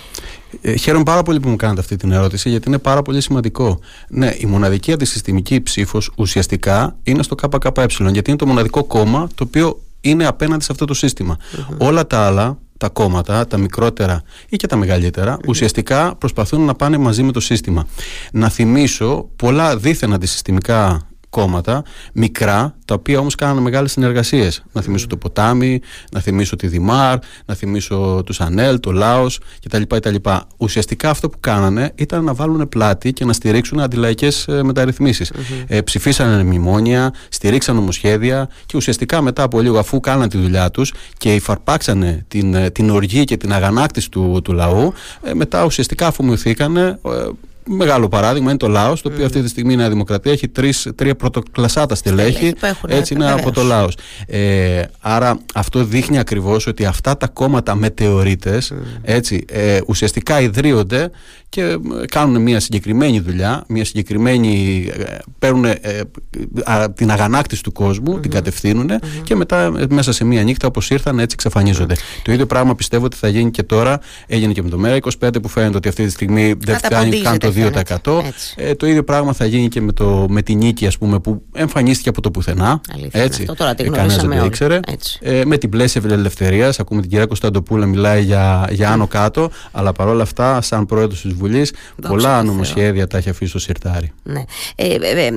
Ε, 0.60 0.76
χαίρομαι 0.76 1.04
πάρα 1.04 1.22
πολύ 1.22 1.40
που 1.40 1.48
μου 1.48 1.56
κάνετε 1.56 1.80
αυτή 1.80 1.96
την 1.96 2.12
ερώτηση 2.12 2.48
γιατί 2.48 2.68
είναι 2.68 2.78
πάρα 2.78 3.02
πολύ 3.02 3.20
σημαντικό. 3.20 3.80
Ναι, 4.08 4.34
η 4.38 4.46
μοναδική 4.46 4.92
αντισυστημική 4.92 5.60
ψήφος 5.60 6.12
ουσιαστικά 6.16 6.96
είναι 7.02 7.22
στο 7.22 7.34
ΚΚΕ 7.34 7.84
γιατί 8.12 8.30
είναι 8.30 8.38
το 8.38 8.46
μοναδικό 8.46 8.84
κόμμα 8.84 9.28
το 9.34 9.44
οποίο 9.44 9.80
είναι 10.00 10.26
απέναντι 10.26 10.64
σε 10.64 10.72
αυτό 10.72 10.84
το 10.84 10.94
συστημα 10.94 11.36
Όλα 11.78 12.06
τα 12.06 12.26
άλλα 12.26 12.58
τα 12.78 12.88
κόμματα, 12.88 13.46
τα 13.46 13.56
μικρότερα 13.56 14.22
ή 14.48 14.56
και 14.56 14.66
τα 14.66 14.76
μεγαλύτερα, 14.76 15.38
ουσιαστικά 15.46 16.14
προσπαθούν 16.14 16.64
να 16.64 16.74
πάνε 16.74 16.98
μαζί 16.98 17.22
με 17.22 17.32
το 17.32 17.40
σύστημα. 17.40 17.86
Να 18.32 18.48
θυμίσω 18.48 19.28
πολλά 19.36 19.76
δίθεν 19.76 20.12
αντισυστημικά 20.12 21.08
κόμματα, 21.36 21.82
μικρά, 22.12 22.74
τα 22.84 22.94
οποία 22.94 23.18
όμως 23.18 23.34
κάνανε 23.34 23.60
μεγάλες 23.60 23.92
συνεργασίες. 23.92 24.64
Να 24.72 24.80
θυμίσω 24.80 25.06
το 25.06 25.16
Ποτάμι, 25.16 25.80
να 26.12 26.20
θυμίσω 26.20 26.56
τη 26.56 26.66
Δημάρ, 26.66 27.18
να 27.46 27.54
θυμίσω 27.54 28.22
τους 28.26 28.40
Ανέλ, 28.40 28.80
το 28.80 28.92
Λάος 28.92 29.40
κτλ. 29.64 29.82
κτλ. 29.82 30.14
Ουσιαστικά 30.56 31.10
αυτό 31.10 31.28
που 31.28 31.38
κάνανε 31.40 31.92
ήταν 31.94 32.24
να 32.24 32.34
βάλουν 32.34 32.68
πλάτη 32.68 33.12
και 33.12 33.24
να 33.24 33.32
στηρίξουν 33.32 33.80
αντιλαϊκές 33.80 34.48
ε, 34.48 34.62
μεταρρυθμίσεις. 34.62 35.32
Mm-hmm. 35.32 35.64
Ε, 35.66 35.80
ψηφίσανε 35.80 36.42
μνημόνια, 36.42 37.12
στηρίξαν 37.28 37.74
νομοσχέδια 37.74 38.48
και 38.66 38.76
ουσιαστικά 38.76 39.22
μετά 39.22 39.42
από 39.42 39.60
λίγο 39.60 39.78
αφού 39.78 40.00
κάναν 40.00 40.28
τη 40.28 40.38
δουλειά 40.38 40.70
τους 40.70 40.92
και 41.18 41.34
υφαρπάξανε 41.34 42.24
την, 42.28 42.54
ε, 42.54 42.70
την 42.70 42.90
οργή 42.90 43.24
και 43.24 43.36
την 43.36 43.52
αγανάκτηση 43.52 44.10
του, 44.10 44.40
του 44.44 44.52
λαού, 44.52 44.92
ε, 45.22 45.34
μετά 45.34 45.64
ουσιαστικά 45.64 46.06
αφομοιωθήκανε 46.06 46.98
μεγάλο 47.66 48.08
παράδειγμα 48.08 48.48
είναι 48.48 48.58
το 48.58 48.68
Λάος, 48.68 49.02
το 49.02 49.10
οποίο 49.12 49.24
αυτή 49.24 49.42
τη 49.42 49.48
στιγμή 49.48 49.72
η 49.72 49.76
Νέα 49.76 49.88
Δημοκρατία 49.88 50.32
έχει 50.32 50.48
τρεις, 50.48 50.88
τρία 50.94 51.16
πρωτοκλασάτα 51.16 51.94
στελέχη. 51.94 52.54
Έτσι 52.88 53.14
είναι 53.14 53.30
από 53.32 53.50
το 53.50 53.62
Λάος. 53.62 53.96
Ε, 54.26 54.82
άρα 55.00 55.38
αυτό 55.54 55.84
δείχνει 55.84 56.18
ακριβώς 56.18 56.66
ότι 56.66 56.84
αυτά 56.84 57.16
τα 57.16 57.26
κόμματα 57.28 57.74
μετεωρίτες 57.74 58.72
έτσι, 59.02 59.44
ε, 59.48 59.78
ουσιαστικά 59.86 60.40
ιδρύονται 60.40 61.10
και 61.56 61.62
ε, 61.62 61.76
κάνουν 62.08 62.42
μια 62.42 62.60
συγκεκριμένη 62.60 63.20
δουλειά, 63.20 63.64
μια 63.68 63.84
συγκεκριμένη. 63.84 64.86
Ε, 64.98 65.18
παίρνουν 65.38 65.64
ε, 65.64 65.78
την 66.94 67.10
αγανάκτηση 67.10 67.62
του 67.62 67.72
κοσμου 67.72 68.20
την 68.20 68.30
κατευθυνουν 68.30 68.90
και 69.22 69.34
μετά 69.34 69.72
μέσα 69.88 70.12
σε 70.12 70.24
μια 70.24 70.42
νύχτα 70.42 70.66
όπως 70.66 70.90
ήρθαν 70.90 71.18
έτσι 71.18 71.32
εξαφανίζονται. 71.32 71.96
Το 72.22 72.32
ίδιο 72.32 72.46
πράγμα 72.46 72.74
πιστεύω 72.74 73.04
ότι 73.04 73.16
θα 73.16 73.28
γίνει 73.28 73.50
και 73.50 73.62
τώρα. 73.62 74.00
Έγινε 74.26 74.52
και 74.52 74.62
με 74.62 74.68
το 74.68 74.78
ΜΕΡΑ25 74.84 75.42
που 75.42 75.48
φαίνεται 75.48 75.76
ότι 75.76 75.88
αυτή 75.88 76.04
τη 76.04 76.10
στιγμή 76.10 76.54
δεν 76.58 76.76
φτάνει 76.76 77.20
καν 77.20 77.38
το 77.38 77.52
2%. 78.04 78.20
Ε, 78.56 78.74
το 78.74 78.86
ίδιο 78.86 79.04
πράγμα 79.04 79.32
θα 79.32 79.44
γίνει 79.44 79.68
και 79.68 79.80
με, 79.80 79.92
το, 79.92 80.26
με 80.28 80.42
τη 80.42 80.54
νίκη, 80.54 80.86
ας 80.86 80.98
πούμε, 80.98 81.18
που 81.18 81.42
εμφανίστηκε 81.52 82.08
από 82.08 82.20
το 82.20 82.30
πουθενά. 82.30 82.80
Αλήθεια, 82.94 83.22
έτσι. 83.22 83.40
Αυτό 83.42 83.54
τώρα 83.54 83.74
δεν 83.74 84.38
το 84.38 84.44
ήξερε. 84.44 84.80
Ε, 85.20 85.44
με 85.44 85.56
την 85.58 85.70
πλαίσια 85.70 86.02
ελευθερία, 86.04 86.74
ακούμε 86.78 87.00
την 87.00 87.10
κυρία 87.10 87.26
Κωνσταντοπούλα 87.26 87.86
μιλάει 87.86 88.22
για, 88.22 88.68
για 88.70 88.90
άνω 88.90 89.06
κάτω, 89.06 89.50
αλλά 89.72 89.92
παρόλα 89.92 90.22
αυτά, 90.22 90.60
σαν 90.60 90.86
πρόεδρος 90.86 91.20
της 91.20 91.34
Βουλή, 91.46 91.68
πολλά 92.08 92.42
νομοσχέδια 92.42 93.06
τα 93.06 93.16
έχει 93.18 93.28
αφήσει 93.28 93.50
στο 93.50 93.58
σιρτάρι. 93.58 94.12
Ναι. 94.22 94.44
Ε, 94.74 94.86
ε, 94.86 95.26
ε, 95.26 95.30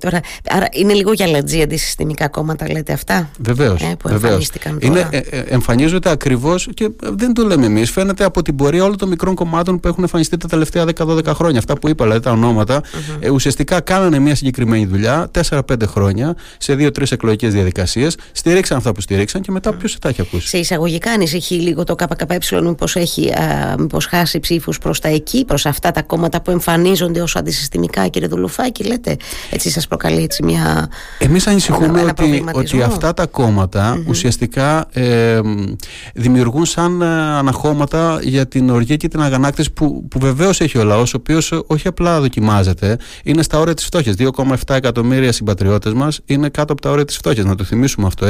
τώρα, 0.00 0.20
άρα 0.50 0.68
είναι 0.72 0.92
λίγο 0.92 1.12
για 1.12 1.26
λατζή 1.26 1.62
αντισυστημικά 1.62 2.28
κόμματα, 2.28 2.70
λέτε 2.70 2.92
αυτά; 2.92 3.30
Βεβαίως. 3.38 3.82
Ε, 3.82 3.96
που 3.98 4.08
εμφανίστηκαν 4.08 4.78
τώρα. 4.78 5.08
Ε, 5.10 5.16
ε, 5.30 5.38
εμφανίζονται 5.38 6.10
ακριβώς 6.10 6.68
και 6.74 6.90
δεν 7.00 7.34
το 7.34 7.44
λέμε 7.44 7.66
εμείς. 7.66 7.90
Φαίνεται 7.90 8.24
από 8.24 8.42
την 8.42 8.56
πορεία 8.56 8.84
όλων 8.84 8.96
των 8.96 9.08
μικρών 9.08 9.34
κομμάτων 9.34 9.80
που 9.80 9.88
έχουν 9.88 10.02
εμφανιστεί 10.02 10.36
τα 10.36 10.48
τελευταία 10.48 10.84
10-12 10.96 11.24
χρόνια. 11.26 11.58
Αυτά 11.58 11.78
που 11.78 11.88
είπα, 11.88 12.04
δηλαδή 12.04 12.22
τα 12.22 12.30
ονοματα 12.30 12.80
ε, 13.20 13.30
ουσιαστικά 13.30 13.80
κάνανε 13.80 14.18
μια 14.18 14.34
συγκεκριμένη 14.34 14.86
δουλειά 14.86 15.30
4-5 15.48 15.60
χρόνια 15.86 16.36
σε 16.58 16.72
2-3 16.72 17.12
εκλογικές 17.12 17.52
διαδικασίες. 17.52 18.16
Στηρίξαν 18.32 18.76
αυτά 18.76 18.92
που 18.92 19.00
στηρίξαν 19.00 19.40
και 19.40 19.52
μετά 19.52 19.72
ποιος 19.72 19.98
τα 19.98 20.08
έχει 20.08 20.20
ακούσει. 20.20 20.48
Σε 20.48 20.58
εισαγωγικά 20.58 21.10
ανησυχεί 21.10 21.54
λίγο 21.54 21.84
το 21.84 21.94
ΚΚΕ, 21.94 22.60
μήπως 22.62 22.96
έχει 22.96 23.32
μήπως 23.78 24.06
χάσει 24.06 24.40
ψήφους 24.40 24.78
προς 24.78 25.00
τα 25.00 25.08
εκεί, 25.08 25.35
προς 25.44 25.66
αυτά 25.66 25.90
τα 25.90 26.02
κόμματα 26.02 26.42
που 26.42 26.50
εμφανίζονται 26.50 27.20
ω 27.20 27.26
αντισυστημικά, 27.34 28.08
κύριε 28.08 28.28
Δουλουφάκη, 28.28 28.84
λέτε. 28.84 29.16
Έτσι 29.50 29.70
σας 29.70 29.86
προκαλεί 29.86 30.22
έτσι 30.22 30.42
μια. 30.42 30.88
Εμείς 31.18 31.46
ανησυχούμε 31.46 32.02
ότι, 32.02 32.44
ότι 32.52 32.82
αυτά 32.82 33.14
τα 33.14 33.26
κομματα 33.26 34.02
ουσιαστικά 34.06 34.86
ε, 34.92 35.40
δημιουργούν 36.14 36.64
σαν 36.64 37.02
ε, 37.02 37.06
αναχώματα 37.38 38.18
για 38.22 38.46
την 38.46 38.70
οργή 38.70 38.96
και 38.96 39.08
την 39.08 39.22
αγανάκτηση 39.22 39.72
που, 39.72 40.08
που 40.08 40.18
βεβαίως 40.18 40.60
έχει 40.60 40.78
ο 40.78 40.84
λαός, 40.84 41.14
ο 41.14 41.16
οποίος 41.20 41.52
όχι 41.66 41.88
απλά 41.88 42.20
δοκιμάζεται, 42.20 42.98
είναι 43.24 43.42
στα 43.42 43.58
όρια 43.58 43.74
της 43.74 43.84
φτώχειας. 43.84 44.14
2,7 44.18 44.74
εκατομμύρια 44.74 45.32
συμπατριώτες 45.32 45.92
μας 45.92 46.20
είναι 46.24 46.48
κάτω 46.48 46.72
από 46.72 46.82
τα 46.82 46.90
όρια 46.90 47.04
της 47.04 47.16
φτώχειας. 47.16 47.46
Να 47.46 47.54
το 47.54 47.64
θυμίσουμε 47.64 48.06
αυτό 48.06 48.26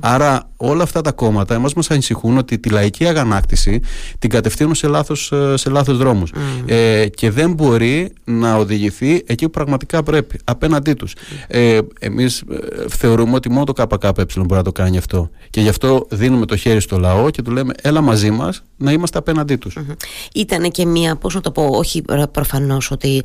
Άρα 0.00 0.50
όλα 0.56 0.82
αυτά 0.82 1.00
τα 1.00 1.12
κόμματα 1.12 1.54
εμάς 1.54 1.74
μας 1.74 1.90
ανησυχούν 1.90 2.38
ότι 2.38 2.58
τη 2.58 2.68
λαϊκή 2.68 3.06
αγανάκτηση 3.06 3.80
την 4.18 4.30
κατευθύνουν 4.30 4.74
σε 4.74 4.86
λάθος, 4.86 5.32
ε, 5.32 5.56
σε 5.56 5.70
λάθος 5.70 5.96
δρόμους 5.96 6.32
ε, 6.66 7.08
και 7.08 7.30
δεν 7.30 7.52
μπορεί 7.52 8.12
να 8.24 8.56
οδηγηθεί 8.56 9.22
εκεί 9.26 9.44
που 9.44 9.50
πραγματικά 9.50 10.02
πρέπει 10.02 10.38
απέναντί 10.44 10.92
τους. 10.94 11.14
Ε, 11.46 11.78
εμείς 12.00 12.40
ε, 12.50 12.88
θεωρούμε 12.88 13.34
ότι 13.34 13.50
μόνο 13.50 13.64
το 13.64 13.72
ΚΚΕ 13.72 14.10
μπορεί 14.36 14.46
να 14.48 14.62
το 14.62 14.72
κάνει 14.72 14.98
αυτό. 14.98 15.30
Και 15.50 15.60
γι' 15.60 15.68
αυτό 15.68 16.06
δίνουμε 16.10 16.46
το 16.46 16.56
χέρι 16.56 16.80
στο 16.80 16.98
λαό 16.98 17.30
και 17.30 17.42
του 17.42 17.50
λέμε 17.50 17.74
έλα 17.82 18.00
μαζί 18.00 18.30
μας 18.30 18.62
να 18.76 18.92
είμαστε 18.92 19.18
απέναντί 19.18 19.56
τους. 19.56 19.76
Mm 19.78 19.94
Ήταν 20.34 20.70
και 20.70 20.86
μία, 20.86 21.16
πώς 21.16 21.34
να 21.34 21.40
το 21.40 21.50
πω, 21.50 21.68
όχι 21.72 22.02
προφανώς 22.32 22.90
ότι 22.90 23.22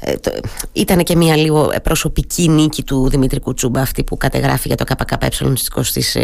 ε, 0.00 0.12
ήταν 0.72 1.02
και 1.02 1.16
μία 1.16 1.36
λίγο 1.36 1.72
προσωπική 1.82 2.48
νίκη 2.48 2.82
του 2.82 3.08
Δημήτρη 3.08 3.40
Κουτσούμπα 3.40 3.80
αυτή 3.80 4.04
που 4.04 4.16
κατεγράφει 4.16 4.68
για 4.68 4.76
το 4.76 4.84
ΚΚΕ 4.84 5.28
στις, 5.82 6.16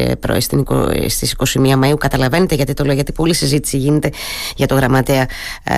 στις 1.07 1.35
21 1.38 1.85
Μαΐου. 1.85 1.99
Καταλαβαίνετε 1.99 2.55
γιατί 2.55 2.75
το 2.75 2.85
λέω 2.85 2.95
γιατί 2.95 3.12
πολλή 3.12 3.35
συζήτηση 3.35 3.76
γίνεται 3.76 4.11
για 4.57 4.67
το 4.67 4.75
γραμματέα 4.75 5.21
ε, 5.21 5.24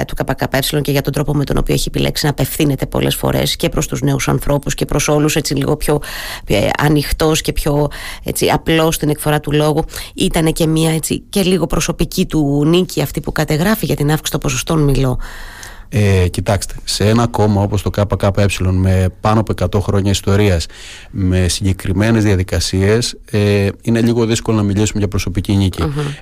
του 0.07 0.15
ΚΚΕ 0.15 0.81
και 0.81 0.91
για 0.91 1.03
τον 1.03 1.12
τρόπο 1.12 1.35
με 1.35 1.45
τον 1.45 1.57
οποίο 1.57 1.75
έχει 1.75 1.88
επιλέξει 1.88 2.25
να 2.25 2.31
απευθύνεται 2.31 2.87
πολλές 2.87 3.15
φορές 3.15 3.57
και 3.57 3.69
προς 3.69 3.87
τους 3.87 4.00
νέους 4.00 4.29
ανθρώπους 4.29 4.75
και 4.75 4.85
προς 4.85 5.09
όλους 5.09 5.37
έτσι 5.37 5.55
λίγο 5.55 5.76
πιο 5.76 6.00
ε, 6.47 6.69
ανοιχτός 6.79 7.41
και 7.41 7.53
πιο 7.53 7.88
έτσι, 8.25 8.49
απλός 8.49 8.95
στην 8.95 9.09
εκφορά 9.09 9.41
του 9.41 9.53
λόγου. 9.53 9.85
Ήταν 10.15 10.53
και 10.53 10.67
μία 10.67 10.95
έτσι 10.95 11.23
και 11.29 11.43
λίγο 11.43 11.67
προσωπική 11.67 12.26
του 12.26 12.65
νίκη 12.67 13.03
αυτή 13.03 13.21
που 13.21 13.33
κατεγράφει 13.33 13.87
για 13.87 13.97
την 13.97 14.07
αύξηση 14.07 14.31
των 14.31 14.41
ποσοστών 14.41 14.83
μιλώ. 14.83 15.19
Ε, 15.88 16.29
κοιτάξτε, 16.29 16.75
σε 16.85 17.09
ένα 17.09 17.26
κόμμα 17.26 17.62
όπως 17.62 17.83
το 17.83 17.91
ΚΚΕ 17.91 18.47
με 18.71 19.09
πάνω 19.21 19.41
από 19.41 19.79
100 19.79 19.81
χρόνια 19.81 20.11
ιστορίας 20.11 20.67
με 21.11 21.49
συγκεκριμένες 21.49 22.25
διαδικασίες 22.25 23.19
ε, 23.31 23.69
είναι 23.83 24.00
λίγο 24.00 24.26
δύσκολο 24.26 24.57
να 24.57 24.62
μιλήσουμε 24.62 24.99
για 24.99 25.09
προσωπική 25.09 25.71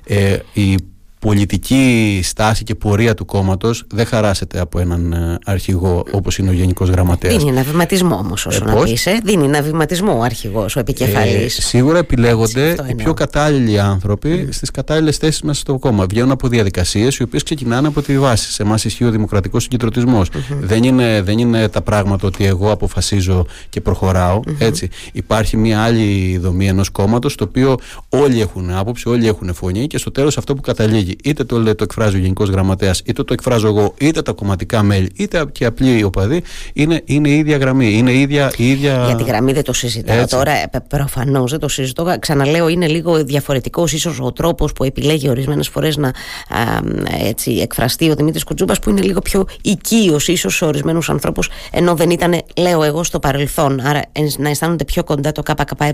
Ε, 0.03 0.37
η 0.53 0.77
πολιτική 1.19 2.19
στάση 2.23 2.63
και 2.63 2.75
πορεία 2.75 3.13
του 3.13 3.25
κόμματος 3.25 3.83
δεν 3.87 4.05
χαράσεται 4.05 4.59
από 4.59 4.79
έναν 4.79 5.13
ε, 5.13 5.37
αρχηγό 5.45 6.03
όπως 6.11 6.37
είναι 6.37 6.49
ο 6.49 6.53
Γενικός 6.53 6.89
Γραμματέας. 6.89 7.35
Δίνει 7.35 7.49
ένα 7.49 7.63
βηματισμό 7.63 8.15
όμως, 8.15 8.45
όσο 8.45 8.63
ε, 8.67 8.71
να 8.71 8.83
πεις. 8.83 9.05
Ε. 9.05 9.19
Δίνει 9.23 9.45
ένα 9.45 9.61
βηματισμό 9.61 10.17
ο 10.17 10.21
αρχηγός, 10.21 10.75
ο 10.75 10.79
επικεφαλής. 10.79 11.57
Ε, 11.57 11.61
σίγουρα 11.61 11.97
επιλέγονται 11.97 12.75
οι 12.89 12.95
πιο 12.95 13.13
κατάλληλοι 13.13 13.79
άνθρωποι 13.79 14.45
mm. 14.45 14.53
στις 14.53 14.71
κατάλληλες 14.71 15.17
θέσεις 15.17 15.41
μέσα 15.41 15.59
στο 15.59 15.79
κόμμα. 15.79 16.05
Βγαίνουν 16.05 16.31
από 16.31 16.47
διαδικασίες 16.47 17.17
οι 17.17 17.23
οποίες 17.23 17.43
ξεκινάνε 17.43 17.87
από 17.87 18.01
τη 18.01 18.19
βάση. 18.19 18.51
Σε 18.51 18.63
εμάς 18.63 18.85
ισχύει 18.85 19.03
ο 19.03 19.11
δημοκρατικός 19.11 19.63
συγκεντρωτισμός. 19.63 20.29
Mm-hmm. 20.29 20.57
Δεν, 20.59 20.83
είναι, 20.83 21.21
δεν 21.21 21.37
είναι 21.37 21.67
τα 21.67 21.81
πράγματα 21.81 22.27
ότι 22.27 22.45
εγώ 22.45 22.71
αποφασίζω 22.71 23.45
και 23.69 23.81
προχωραω 23.81 24.39
mm-hmm. 24.39 24.55
Έτσι. 24.57 24.89
Υπάρχει 25.11 25.57
μια 25.57 25.81
άλλη 25.81 26.37
δομή 26.37 26.67
ενός 26.67 26.89
κόμματος 26.89 27.35
το 27.35 27.43
οποίο 27.43 27.77
όλοι 28.09 28.41
έχουν 28.41 28.71
άποψη, 28.71 29.09
όλοι 29.09 29.27
έχουν 29.27 29.53
φωνή 29.53 29.87
και 29.87 29.97
στο 29.97 30.11
τέλος 30.11 30.37
αυτό 30.37 30.55
που 30.55 30.61
καταλήγει 30.61 31.04
είτε 31.23 31.43
το, 31.43 31.59
λέει, 31.59 31.75
το 31.75 31.83
εκφράζει 31.83 32.15
ο 32.15 32.19
Γενικός 32.19 32.49
Γραμματέας, 32.49 33.01
είτε 33.05 33.23
το 33.23 33.33
εκφράζω 33.33 33.67
εγώ, 33.67 33.93
είτε 33.97 34.21
τα 34.21 34.31
κομματικά 34.31 34.83
μέλη, 34.83 35.11
είτε 35.15 35.45
και 35.51 35.65
απλοί 35.65 36.03
οπαδοί, 36.03 36.43
είναι, 36.73 37.01
είναι 37.05 37.29
η 37.29 37.37
ίδια 37.37 37.57
γραμμή. 37.57 37.93
Είναι 37.93 38.11
η 38.11 38.21
ίδια, 38.21 38.51
η 38.57 38.69
ίδια... 38.69 39.03
Για 39.05 39.15
τη 39.15 39.23
γραμμή 39.23 39.53
δεν 39.53 39.63
το 39.63 39.73
συζητάω 39.73 40.17
έτσι. 40.17 40.35
τώρα. 40.35 40.51
Ε, 40.51 40.69
Προφανώς 40.87 41.51
δεν 41.51 41.59
το 41.59 41.67
συζητώ. 41.67 42.15
Ξαναλέω, 42.19 42.67
είναι 42.67 42.87
λίγο 42.87 43.23
διαφορετικό 43.23 43.83
ίσως 43.91 44.19
ο 44.19 44.31
τρόπος 44.31 44.73
που 44.73 44.83
επιλέγει 44.83 45.29
ορισμένες 45.29 45.67
φορές 45.67 45.97
να 45.97 46.07
α, 46.07 46.13
έτσι, 47.27 47.51
εκφραστεί 47.51 48.09
ο 48.09 48.15
Δημήτρης 48.15 48.43
Κουτζούμπας, 48.43 48.79
που 48.79 48.89
είναι 48.89 49.01
λίγο 49.01 49.19
πιο 49.19 49.45
οικείος 49.61 50.27
ίσως 50.27 50.55
σε 50.55 50.65
ορισμένους 50.65 51.09
ανθρώπους, 51.09 51.49
ενώ 51.71 51.95
δεν 51.95 52.09
ήταν, 52.09 52.41
λέω 52.57 52.83
εγώ, 52.83 53.03
στο 53.03 53.19
παρελθόν. 53.19 53.79
Άρα 53.79 54.01
να 54.37 54.49
αισθάνονται 54.49 54.85
πιο 54.85 55.03
κοντά 55.03 55.31
το 55.31 55.43
ΚΚΕ 55.43 55.93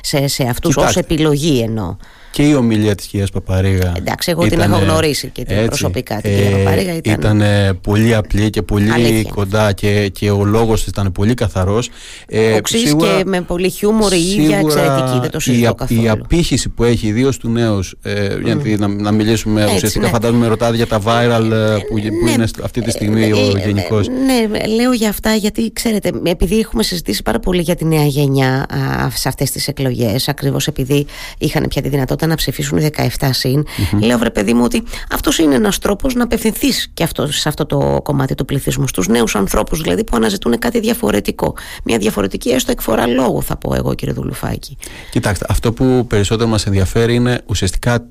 σε, 0.00 0.26
σε 0.26 0.42
αυτούς 0.42 0.76
ως 0.76 0.96
επιλογή 0.96 1.60
εννοώ 1.60 1.96
και 2.36 2.42
η 2.42 2.54
ομιλία 2.54 2.94
της 2.94 3.06
κυρίας 3.06 3.30
Παπαρίγα 3.30 3.92
Εντάξει, 3.96 4.30
εγώ 4.30 4.46
την 4.46 4.60
έχω 4.60 4.78
γνωρίσει 4.78 5.28
και 5.28 5.44
την 5.44 5.66
προσωπικά 5.66 6.20
την 6.20 6.34
κυρία 6.34 6.50
ε, 6.50 6.62
Παπαρίγα 6.62 6.94
ήταν, 6.94 7.36
ήταν 7.36 7.78
πολύ 7.80 8.14
απλή 8.14 8.50
και 8.50 8.62
πολύ 8.62 8.90
αλήθεια. 8.90 9.30
κοντά 9.34 9.72
και, 9.72 10.08
και 10.08 10.30
ο 10.30 10.44
λόγος 10.44 10.80
της 10.80 10.88
ήταν 10.88 11.12
πολύ 11.12 11.34
καθαρός 11.34 11.88
ε, 12.28 12.52
Οξύς 12.52 12.94
και 12.94 13.22
με 13.26 13.40
πολύ 13.40 13.70
χιούμορ 13.70 14.12
η 14.12 14.30
ίδια 14.30 14.58
εξαιρετική 14.58 15.18
δεν 15.20 15.30
το 15.30 15.40
συζητώ 15.40 15.68
η, 15.68 15.74
καθόλου 15.74 16.02
η 16.02 16.08
απήχηση 16.08 16.68
που 16.68 16.84
έχει 16.84 17.06
ιδίως 17.06 17.36
του 17.36 17.48
νέους 17.48 17.94
ε, 18.02 18.28
mm. 18.34 18.78
να, 18.78 18.86
να 18.86 19.12
μιλήσουμε 19.12 19.62
Έτσι, 19.62 19.74
ουσιαστικά 19.74 20.04
ναι. 20.04 20.10
φαντάζομαι 20.10 20.46
ρωτάτε 20.46 20.76
για 20.76 20.86
τα 20.86 21.00
viral 21.06 21.50
ε, 21.52 21.76
που, 21.76 21.94
που 21.94 22.24
ναι. 22.24 22.30
είναι 22.30 22.46
αυτή 22.62 22.82
τη 22.82 22.90
στιγμή 22.90 23.22
ε, 23.22 23.32
ο 23.32 23.58
γενικός 23.64 24.08
Ναι, 24.08 24.66
λέω 24.66 24.92
για 24.92 25.08
αυτά 25.08 25.34
γιατί 25.34 25.72
ξέρετε 25.72 26.12
επειδή 26.22 26.58
έχουμε 26.58 26.82
συζητήσει 26.82 27.22
πάρα 27.22 27.38
πολύ 27.38 27.60
για 27.60 27.74
τη 27.74 27.84
νέα 27.84 28.04
γενιά 28.04 28.66
σε 29.14 29.28
αυτές 29.28 29.50
τις 29.50 29.68
εκλογές 29.68 30.28
ακριβώς 30.28 30.66
επειδή 30.66 31.06
είχαν 31.38 31.66
πια 31.68 31.82
τη 31.82 31.88
δυνατότητα 31.88 32.25
να 32.26 32.34
ψηφίσουν 32.34 32.78
17 33.18 33.28
συν. 33.30 33.64
Mm-hmm. 33.66 33.98
Λέω, 34.00 34.18
βρε 34.18 34.30
παιδί 34.30 34.54
μου, 34.54 34.62
ότι 34.64 34.82
αυτός 35.10 35.38
είναι 35.38 35.54
ένας 35.54 35.78
τρόπος 35.78 36.14
να 36.14 36.24
απευθυνθείς 36.24 36.90
και 36.94 37.02
αυτό, 37.02 37.26
σε 37.26 37.48
αυτό 37.48 37.66
το 37.66 38.00
κομμάτι 38.02 38.34
του 38.34 38.44
πληθυσμού. 38.44 38.88
Στους 38.88 39.08
νέους 39.08 39.34
ανθρώπους 39.34 39.80
δηλαδή 39.80 40.04
που 40.04 40.16
αναζητούν 40.16 40.58
κάτι 40.58 40.80
διαφορετικό. 40.80 41.54
Μια 41.84 41.98
διαφορετική 41.98 42.50
έστω 42.50 42.70
εκφορά 42.70 43.06
λόγου, 43.06 43.42
θα 43.42 43.56
πω 43.56 43.74
εγώ, 43.74 43.94
κύριε 43.94 44.14
Δουλουφάκη. 44.14 44.76
Κοιτάξτε, 45.10 45.46
αυτό 45.48 45.72
που 45.72 46.06
περισσότερο 46.08 46.48
μας 46.48 46.66
ενδιαφέρει 46.66 47.14
είναι 47.14 47.40
ουσιαστικά 47.46 48.06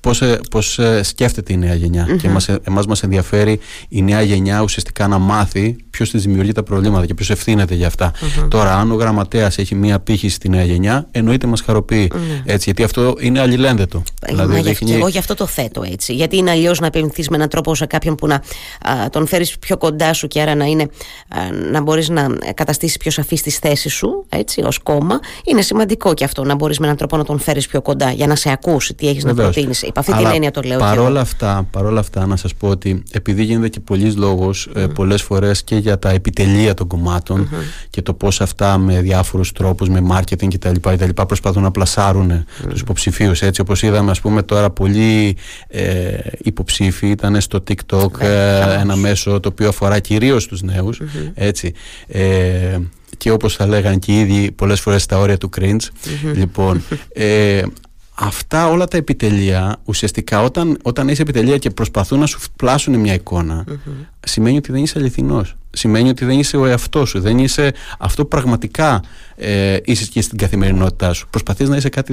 πώς, 0.00 0.22
ε, 0.22 0.40
πώς 0.50 0.78
ε, 0.78 1.02
σκέφτεται 1.02 1.52
η 1.52 1.56
νέα 1.56 1.74
γενιά 1.74 2.16
και 2.20 2.28
μας, 2.28 2.48
ε, 2.48 2.58
εμάς 2.64 2.86
μας 2.86 3.02
ενδιαφέρει 3.02 3.60
η 3.88 4.02
νέα 4.02 4.22
γενιά 4.22 4.62
ουσιαστικά 4.62 5.08
να 5.08 5.18
μάθει 5.18 5.76
ποιος 5.98 6.10
της 6.10 6.22
δημιουργεί 6.22 6.52
τα 6.52 6.62
προβλήματα 6.62 7.06
και 7.06 7.14
ποιος 7.14 7.30
ευθύνεται 7.30 7.74
για 7.74 7.86
αυτά. 7.86 8.12
Τώρα 8.48 8.76
αν 8.76 8.92
ο 8.92 8.94
γραμματέας 8.94 9.58
έχει 9.58 9.74
μία 9.74 10.00
πύχη 10.00 10.28
στη 10.28 10.48
νέα 10.48 10.64
γενιά 10.64 11.06
εννοείται 11.10 11.46
μας 11.46 11.60
χαροποιεί 11.60 12.10
έτσι, 12.44 12.64
γιατί 12.64 12.82
αυτό 12.82 13.14
είναι 13.20 13.40
αλληλένδετο. 13.40 14.02
Δηλαδή, 14.26 14.60
δείχνει... 14.60 14.92
Εγώ 14.92 15.08
γι' 15.08 15.18
αυτό 15.18 15.34
το 15.34 15.46
θέτω 15.46 15.82
έτσι 15.92 16.14
γιατί 16.14 16.36
είναι 16.36 16.50
αλλιώς 16.50 16.80
να 16.80 16.86
επενδυθεί 16.86 17.24
με 17.30 17.36
έναν 17.36 17.48
τρόπο 17.48 17.74
σε 17.74 17.86
κάποιον 17.86 18.14
που 18.14 18.26
να 18.26 18.34
α, 18.34 18.42
τον 19.10 19.26
φέρεις 19.26 19.58
πιο 19.58 19.76
κοντά 19.76 20.12
σου 20.12 20.26
και 20.26 20.40
άρα 20.40 20.54
να, 20.54 20.64
είναι, 20.64 20.82
α, 20.82 20.88
να 21.70 21.80
μπορείς 21.80 22.08
να 22.08 22.26
καταστήσεις 22.54 22.96
πιο 22.96 23.10
σαφής 23.10 23.40
στις 23.40 23.56
θέσεις 23.58 23.92
σου 23.92 24.24
έτσι, 24.28 24.62
ως 24.62 24.78
κόμμα 24.78 25.18
είναι 25.44 25.62
σημαντικό 25.62 26.14
και 26.14 26.24
αυτό 26.24 26.44
να 26.44 26.54
μπορείς 26.54 26.78
με 26.78 26.84
έναν 26.84 26.96
τρόπο 26.96 27.16
να 27.16 27.24
τον 27.24 27.38
φέρεις 27.38 27.66
πιο 27.66 27.82
κοντά 27.82 28.10
για 28.10 28.26
να 28.26 28.34
σε 28.34 28.50
ακούσει 28.50 28.94
τι 28.94 29.08
έχεις 29.08 29.24
να 29.24 29.34
προτείνεις 29.34 29.82
Υπ' 29.82 29.98
αυτή 29.98 30.12
την 30.12 30.26
έννοια 30.26 30.50
το 30.50 30.60
λέω. 30.64 30.78
Παρόλα 30.78 31.20
αυτά, 31.20 31.68
παρόλα 31.70 32.00
αυτά, 32.00 32.26
να 32.26 32.36
σας 32.36 32.54
πω 32.54 32.68
ότι 32.68 33.02
επειδή 33.10 33.42
γίνεται 33.42 33.68
και 33.68 33.80
πολλής 33.80 34.16
λόγος 34.16 34.68
mm. 34.76 34.94
πολλές 34.94 35.22
φορές 35.22 35.62
και 35.62 35.76
για 35.76 35.87
τα 35.96 36.10
επιτελεία 36.10 36.74
των 36.74 36.86
κομμάτων 36.86 37.48
και 37.90 38.02
το 38.02 38.14
πώς 38.14 38.40
αυτά 38.40 38.78
με 38.78 39.00
διάφορους 39.00 39.52
τρόπους, 39.52 39.88
με 39.88 40.02
marketing 40.10 40.48
κτλ. 40.54 40.74
κτλ 40.80 41.22
προσπαθούν 41.26 41.62
να 41.62 41.70
πλασάρουν 41.70 42.32
mm. 42.32 42.66
τους 42.68 42.80
υποψηφίους. 42.80 43.42
Έτσι, 43.42 43.60
όπως 43.60 43.82
είδαμε, 43.82 44.10
ας 44.10 44.20
πούμε, 44.20 44.42
τώρα 44.42 44.70
πολλοί 44.70 45.36
ε, 45.68 46.18
υποψήφοι 46.38 47.06
ήταν 47.06 47.40
στο 47.40 47.62
TikTok 47.68 48.18
ναι, 48.18 48.26
ε, 48.26 48.80
ένα 48.80 48.96
μέσο 48.96 49.40
το 49.40 49.48
οποίο 49.48 49.68
αφορά 49.68 49.98
κυρίως 49.98 50.46
τους 50.46 50.62
νέους. 50.62 51.00
Έτσι. 51.34 51.72
Ε, 52.06 52.78
και 53.16 53.30
όπως 53.30 53.56
θα 53.56 53.66
λέγανε 53.66 53.96
και 53.96 54.12
οι 54.12 54.20
ίδιοι 54.20 54.50
πολλές 54.50 54.80
φορές 54.80 55.02
στα 55.02 55.18
όρια 55.18 55.38
του 55.38 55.50
cringe 55.58 55.88
λοιπόν 56.34 56.82
ε, 57.12 57.62
αυτά 58.20 58.68
όλα 58.68 58.86
τα 58.86 58.96
επιτελεία 58.96 59.76
ουσιαστικά 59.84 60.42
όταν, 60.42 60.78
όταν 60.82 61.08
είσαι 61.08 61.22
επιτελεία 61.22 61.58
και 61.58 61.70
προσπαθούν 61.70 62.18
να 62.18 62.26
σου 62.26 62.40
πλάσουν 62.56 62.94
μια 62.96 63.14
εικόνα 63.14 63.64
σημαίνει 64.20 64.56
ότι 64.56 64.72
δεν 64.72 64.82
είσαι 64.82 64.98
αληθινός. 64.98 65.56
Σημαίνει 65.70 66.08
ότι 66.08 66.24
δεν 66.24 66.38
είσαι 66.38 66.56
ο 66.56 66.66
εαυτός 66.66 67.08
σου 67.08 67.20
δεν 67.20 67.38
είσαι 67.38 67.72
αυτό 67.98 68.22
που 68.22 68.28
πραγματικά 68.28 69.02
ε, 69.36 69.76
είσαι 69.84 70.06
και 70.06 70.20
στην 70.20 70.38
καθημερινότητά 70.38 71.12
σου. 71.12 71.26
Προσπαθείς 71.30 71.68
να 71.68 71.76
είσαι 71.76 71.88
κάτι 71.88 72.12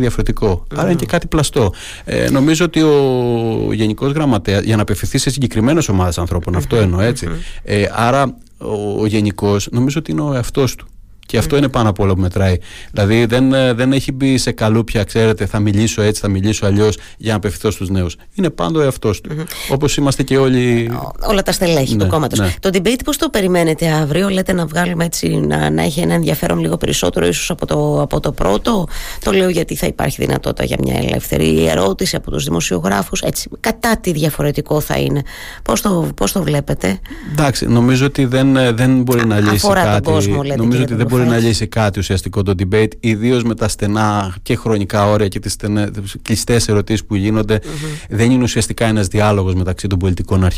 άρα 0.76 0.90
είναι 0.90 0.96
και 0.96 1.06
κάτι 1.06 1.28
πλαστό. 1.28 1.74
Ε, 2.06 2.30
νομίζω 2.30 2.66
ότι 2.66 2.82
ο 2.82 3.74
Γενικός 3.74 4.12
Γραμματέας 4.12 4.64
για 4.64 4.76
να 4.76 4.82
απευθυνθεί 4.82 5.18
σε 5.18 5.30
συγκεκριμένες 5.30 5.90
ομάδες 5.90 6.18
ανθρώπων 6.18 6.56
αυτό 6.56 6.76
εννοώ 6.76 7.00
έτσι 7.00 7.28
ε, 7.64 7.86
άρα 7.92 8.38
ο, 8.58 9.02
ο 9.02 9.06
Γενικός 9.06 9.68
νομίζω 9.72 10.00
ότι 10.00 10.12
είναι 10.12 10.22
ο 10.22 10.34
εαυτός 10.34 10.76
του 10.76 10.88
και 11.25 11.38
αυτό 11.38 11.58
είναι 11.58 11.67
πάνω 11.67 11.89
από 11.89 12.03
όλα 12.03 12.13
που 12.13 12.22
μετράει. 12.22 12.58
Δηλαδή 12.91 13.25
δεν, 13.25 13.53
ε, 13.53 13.74
δεν 13.74 13.94
έχει 13.94 14.12
μπει 14.12 14.38
σε 14.38 14.51
καλούπια, 14.51 15.03
ξέρετε, 15.03 15.46
θα 15.46 15.60
μιλήσω 15.60 16.01
έτσι, 16.01 16.22
θα 16.22 16.27
μιλήσω 16.27 16.65
αλλιώς 16.65 16.98
για 17.17 17.32
να 17.32 17.38
απευθυνθώ 17.38 17.72
στους 17.72 17.89
νέους. 17.89 18.15
Είναι 18.34 18.50
πάντο 18.50 18.79
ο 18.79 18.84
εαυτός 18.84 19.22
του. 19.22 19.29
mm 19.38 19.44
Όπως 19.70 19.98
είμαστε 19.98 20.24
και 20.24 20.38
όλοι. 20.38 20.91
Όλα 21.27 21.41
τα 21.41 21.51
στελέχη 21.51 21.96
ναι, 21.96 22.03
τους 22.03 22.12
κόμματο. 22.12 22.41
Ναι. 22.41 22.53
Το 22.60 22.70
debate 22.74 23.00
πώς 23.05 23.17
το 23.17 23.29
περιμένετε 23.29 23.88
αύριο, 23.88 24.29
λέτε 24.29 24.53
να 24.53 24.65
βγάλουμε 24.65 25.05
έτσι, 25.05 25.27
να, 25.27 25.70
να 25.70 25.84
έχει 25.84 26.00
ένα 26.00 26.13
ενδιαφέρον 26.13 26.60
λίγο 26.60 26.77
περισσότερο 26.77 27.25
ίσως 27.25 27.50
από 27.50 27.65
το, 27.65 28.01
από 28.01 28.20
το 28.20 28.32
πρώτο; 28.32 28.88
Το 29.24 29.32
λέω 29.32 29.50
γιατί 29.50 29.75
θα 29.75 29.88
υπάρχει 29.88 30.25
δυνατότητα 30.25 30.63
για 30.63 30.77
μια 30.84 30.98
ελεύθερη 30.98 31.67
ερώτηση 31.67 32.15
από 32.15 32.32
τους 32.32 32.44
δημοσιογράφους. 32.44 33.22
Έτσι, 33.22 33.50
κατά 33.60 33.98
τι 33.98 34.12
διαφορετικό 34.12 34.79
θα 34.79 34.98
είναι. 34.98 35.22
Πώς 35.63 35.82
το, 35.82 36.10
πώς 36.15 36.32
το 36.32 36.44
βλέπετε; 36.44 37.00
Εντάξει, 37.32 37.65
νομίζω 37.67 38.05
ότι 38.05 38.25
δεν, 38.25 38.55
ε, 38.55 38.72
δεν 38.72 39.01
μπορεί 39.01 39.25
να 39.25 39.39
λύσει 39.39 39.67
κάτι. 39.67 40.03
Τον 40.03 40.13
κόσμο, 40.13 40.44
λέτε, 40.44 40.55
νομίζω 40.55 40.82
ότι 40.82 40.96
δεν 40.96 41.08
μπορεί 41.15 41.29
να 41.29 41.38
λύσει 41.38 41.67
κάτι 41.67 42.00
ουσιαστικό 42.00 42.43
το 42.43 42.53
debate, 42.60 42.89
ιδίως 43.00 43.43
με 43.43 43.55
τα 43.55 43.67
στενά 43.67 44.36
και 44.41 44.55
χρονικά 44.55 45.10
όρια 45.10 45.27
και 45.27 45.39
τις 45.39 45.55
κλειστές 46.22 46.67
ερωτήσεις 46.67 47.05
που 47.05 47.15
γινονται 47.15 47.60
Δεν 48.10 48.31
είναι 48.31 48.43
ουσιαστικά 48.43 48.86
ένας 48.86 49.07
διάλογος 49.07 49.53
μεταξύ 49.53 49.88
των 49.88 50.00
πολιτικών 50.00 50.50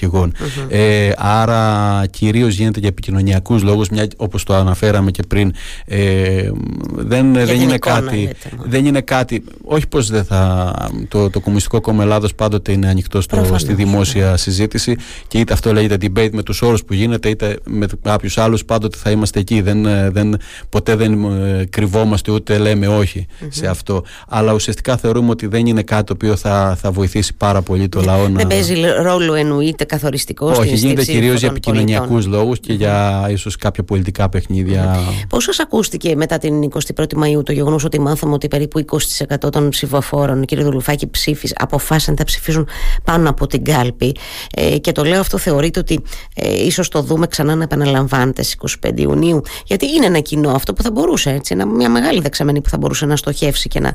Ε, 0.68 1.12
άρα 1.18 2.06
κυρίως 2.10 2.56
γίνεται 2.56 2.80
για 2.80 2.88
επικοινωνιακούς 2.90 3.64
λόγους, 3.64 3.88
όπως 4.18 4.44
το 4.44 4.56
αναφέραμε 4.56 5.12
και 5.12 5.24
πριν. 5.28 5.54
Ε, 5.86 6.52
δεν, 6.96 7.34
δεν, 7.34 7.62
είναι 7.62 7.78
κάτι, 7.78 8.30
δεν 8.64 8.86
είναι 8.86 9.02
κάτι. 9.02 9.44
όχι 9.64 9.88
πως 9.88 10.10
δεν 10.10 10.24
θα. 10.24 10.74
Το, 11.08 11.30
το 11.30 11.40
Κομμουνιστικό 11.40 11.82
Κόμμα 11.82 12.04
Ελλάδος 12.04 12.36
πάντοτε 12.36 12.72
είναι 12.72 12.88
ανοιχτό 12.88 13.22
στο, 13.22 13.56
στη 13.58 13.74
δημόσια 13.74 14.30
ναι. 14.32 14.38
συζήτηση 14.38 14.96
και 15.28 15.38
είτε 15.40 15.54
αυτό 15.54 15.74
λέγεται 15.74 15.98
debate 16.02 16.30
με 16.32 16.44
τους 16.44 16.62
όρους 16.62 16.84
που 16.84 16.94
γίνεται, 16.94 17.30
είτε 17.30 17.60
με 17.66 17.88
κάποιους 18.02 18.38
άλλους 18.38 18.66
πάντοτε 18.66 18.98
θα 18.98 19.12
είμαστε 19.12 19.40
εκεί. 19.40 19.62
Δεν, 19.62 19.86
ε, 19.86 20.10
δεν, 20.10 20.38
ποτέ 20.70 20.96
δεν 20.96 21.24
ε, 21.24 21.66
κρυβόμαστε 21.66 22.32
ούτε 22.32 22.58
λέμε 22.58 22.88
σε 23.50 23.68
αυτό. 23.68 24.04
Αλλά 24.28 24.54
ουσιαστικά 24.54 24.98
θεωρούμε 24.98 25.30
ότι 25.30 25.48
δεν 25.48 25.66
είναι 25.66 25.84
κάτι 25.84 26.04
το 26.04 26.14
οποίο 26.14 26.36
θα, 26.36 26.78
θα 26.82 26.92
βοηθήσει 26.92 27.34
πάρα 27.34 27.62
πολύ 27.62 27.90
το 27.90 28.02
λαό 28.02 28.28
να. 28.28 28.38
Δεν 28.38 28.48
παίζει 28.48 28.76
ρόλο 29.02 29.34
εννοείται 29.34 29.84
καθοριστικό 29.84 30.50
Όχι, 30.50 30.76
γίνεται 30.76 31.04
κυρίως 31.04 31.40
για 31.40 31.50
επικοινωνιακούς 31.50 32.26
λόγους 32.26 32.60
και 32.60 32.74
για 32.74 33.28
ίσως 33.30 33.56
κάποια 33.56 33.84
πολιτικά 33.84 34.30
παιχνίδια. 34.30 35.00
Πώς 35.30 35.44
σας 35.44 35.60
ακούστηκε 35.60 36.16
μετά 36.16 36.38
την 36.38 36.72
21η 36.96 37.14
Μαου 37.16 37.44
το 37.44 37.52
γεγονός 37.52 37.84
ότι 37.84 38.00
μάθαμε 38.00 38.34
ότι 38.34 38.48
περίπου 38.48 38.86
20% 39.40 39.52
των 39.52 39.70
ψηφοφόρων, 39.70 40.46
κύριε 40.46 40.64
Δουλουφάκη, 40.64 41.08
ψήφισαν, 41.08 41.58
αποφάσισαν 41.60 42.16
να 42.18 42.24
ψηφίζουν 42.24 42.68
πάνω 43.04 43.30
από 43.30 43.48
την 43.48 43.64
κάλπη. 43.64 44.16
Ε, 44.54 44.78
και 44.78 44.92
το 44.92 45.04
λέω 45.04 45.20
αυτό, 45.20 45.38
θεωρείτε 45.38 45.80
ότι 45.80 46.02
ε, 46.36 46.66
ίσως 46.66 46.90
το 46.90 47.02
δούμε 47.02 47.28
ξανά 47.28 47.56
να 47.56 47.64
επαναλαμβάνεται 47.64 48.44
στις 48.44 48.80
25 48.86 48.92
Ιουνίου. 49.00 49.42
Γιατί 49.66 49.86
είναι 49.96 50.06
ένα 50.06 50.20
κοινό 50.38 50.56
αυτό 50.56 50.74
που 50.74 50.84
θα 50.84 50.92
μπορούσε, 50.92 51.30
έτσι, 51.30 51.54
ένα, 51.54 51.66
μια 51.66 51.90
μεγάλη 51.90 52.20
δεξαμενή 52.20 52.62
που 52.62 52.70
θα 52.70 52.78
μπορούσε 52.78 53.06
να 53.06 53.16
στοχεύσει 53.16 53.68
και 53.68 53.80
να 53.80 53.94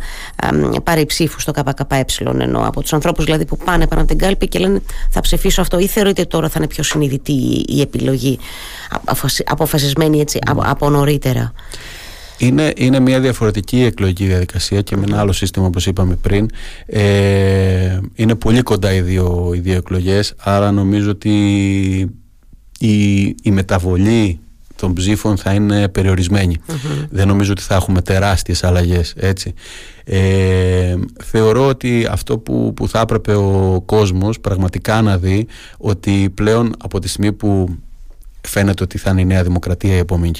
α, 0.75 0.81
πάρει 0.81 1.07
ψήφους 1.07 1.43
στο 1.43 1.53
ΚΚΕ. 1.53 2.05
Ενώ 2.41 2.67
από 2.67 2.81
τους 2.81 2.93
ανθρώπους 2.93 3.25
δηλαδή 3.25 3.45
που 3.45 3.57
πάνε 3.57 3.87
πάνω 3.87 4.01
από 4.01 4.11
την 4.11 4.19
κάλπη 4.19 4.49
και 4.49 4.59
λένε 4.59 4.83
θα 5.11 5.21
ψηφίσω 5.21 5.61
αυτό, 5.61 5.79
ή 5.79 5.87
θεωρείτε 5.87 6.25
τώρα 6.25 6.49
θα 6.49 6.55
είναι 6.57 6.67
πιο 6.67 6.83
συνειδητή 6.83 7.65
η 7.67 7.81
επιλογή, 7.81 8.39
αποφασισμένη 9.45 10.21
έτσι 10.21 10.39
από 10.65 10.91
νωρίτερα. 10.91 11.53
Είναι, 12.39 12.73
είναι 12.77 13.01
μια 13.01 13.21
διαφορετική 13.21 13.83
εκλογική 13.83 14.27
διαδικασία 14.27 14.81
και 14.81 14.97
με 14.97 15.05
ένα 15.07 15.21
άλλο 15.21 15.33
σύστημα 15.33 15.67
όπως 15.67 15.87
είπαμε 15.87 16.17
πριν 16.17 16.51
ε, 16.87 17.99
είναι 18.15 18.35
πολύ 18.35 18.63
κοντά 18.63 18.95
οι 18.95 19.01
δύο, 19.01 19.53
οι 19.55 19.59
δύο 19.59 19.75
εκλογές 19.75 20.35
άρα 20.39 20.73
νομίζω 20.73 21.11
ότι 21.11 21.31
η, 22.79 23.23
η 23.43 23.51
μεταβολή 23.51 24.41
των 24.83 24.93
ψήφων 24.95 25.37
θα 25.37 25.53
είναι 25.53 25.89
Δεν 27.11 27.29
νομίζω 27.29 27.53
ότι 27.53 27.62
θα 27.62 27.75
έχουμε 27.75 28.03
τεράστιες 28.03 28.65
αλλαγές 28.65 29.15
έτσι. 29.17 29.55
Ε, 30.05 30.95
θεωρώ 31.25 31.67
ότι 31.67 32.07
αυτό 32.11 32.39
που, 32.39 32.73
που 32.77 32.89
θα 32.89 33.01
έπρεπε 33.01 33.35
ο 33.35 33.83
κόσμος 33.87 34.41
πραγματικά 34.41 35.03
να 35.03 35.19
δει 35.19 35.47
ότι 35.79 36.31
πλέον 36.35 36.75
από 36.83 36.99
τη 36.99 37.09
στιγμή 37.09 37.33
που 37.33 37.79
φαίνεται 38.41 38.83
ότι 38.83 38.99
θα 38.99 39.11
είναι 39.11 39.21
η 39.21 39.25
Νέα 39.25 39.43
Δημοκρατία 39.43 39.95
η 39.95 39.99
επόμενη 39.99 40.33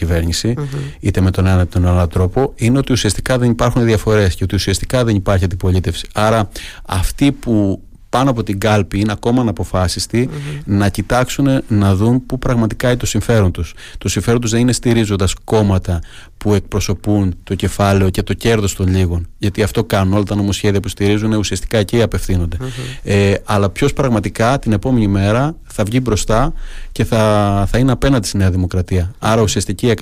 είτε 1.01 1.21
με 1.21 1.31
τον 1.31 1.47
ένα 1.47 1.63
είτε 1.63 1.79
τον 1.79 1.89
άλλο 1.89 2.09
τρόπο, 2.09 2.53
είναι 2.57 2.79
ότι 2.79 2.93
ουσιαστικά 2.93 3.39
δεν 3.39 3.51
υπάρχουν 3.51 3.85
διαφορές 3.85 4.35
και 4.35 4.45
ότι 4.45 4.55
ουσιαστικά 4.55 5.05
δεν 5.05 5.15
υπάρχει 5.15 5.45
αντιπολίτευση. 5.45 6.09
Άρα, 6.13 6.49
αυτοί 6.87 7.33
που 7.33 7.83
πάνω 8.13 8.31
από 8.31 8.43
την 8.43 8.59
κάλπη 8.59 9.01
είναι 9.01 9.13
ακόμα 9.13 9.41
αναποφάσιστοι 9.41 10.29
να 10.65 10.89
κοιτάξουν 10.89 11.63
να 11.69 11.95
δουν 11.95 12.27
πού 12.27 12.39
πραγματικά 12.39 12.89
είναι 12.89 12.97
το 12.97 13.07
συμφέρον 13.07 13.53
τους. 13.53 13.75
Το 13.99 14.09
συμφέρον 14.09 14.41
τους 14.41 14.51
δεν 14.51 14.61
είναι 14.61 14.73
στηρίζοντας 14.73 15.35
κόμματα 15.45 16.01
που 16.39 16.55
εκπροσωπούν 16.55 17.35
το 17.45 17.55
κεφάλαιο 17.55 18.11
και 18.11 18.23
το 18.23 18.35
κέρδος 18.35 18.75
των 18.75 18.89
λίγων. 18.89 19.27
Γιατί 19.39 19.63
αυτό 19.63 19.85
κάνουν 19.85 20.15
όλα 20.15 20.23
τα 20.23 20.35
νομοσχέδια 20.35 20.81
που 20.81 20.89
στηρίζουν 20.89 21.33
ουσιαστικά 21.33 21.79
εκεί 21.79 22.03
απευθύνονται. 22.03 22.57
Ε, 23.03 23.35
αλλά 23.45 23.71
ποιος 23.71 23.93
πραγματικά 23.93 24.59
την 24.59 24.73
επόμενη 24.73 25.07
μέρα 25.07 25.57
θα 25.73 25.85
βγει 25.85 26.01
μπροστά 26.03 26.53
και 26.93 27.05
θα, 27.05 27.65
θα 27.71 27.79
είναι 27.79 27.93
απέναντι 27.93 28.27
στη 28.27 28.37
Νέα 28.37 28.51
Δημοκρατία. 28.51 29.15
Άρα 29.19 29.43
ουσιαστική 29.43 29.93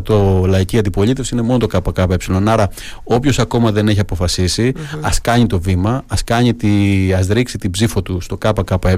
100% 0.00 0.44
λαϊκή 0.46 0.78
αντιπολίτευση 0.78 1.34
είναι 1.34 1.42
μόνο 1.42 1.58
το 1.58 1.66
ΚΚΕ. 1.66 2.16
Άρα 2.44 2.70
όποιος 3.04 3.38
ακόμα 3.38 3.72
δεν 3.72 3.88
έχει 3.88 4.00
αποφασίσει, 4.00 4.72
ας 5.00 5.20
κάνει 5.20 5.46
το 5.46 5.60
βήμα, 5.60 6.04
ας 6.06 6.22
ας 7.18 7.26
ρίξει 7.26 7.58
την 7.58 7.70
ψήφο 7.70 8.02
του 8.02 8.20
στο 8.20 8.36
ΚΚΕ 8.36 8.96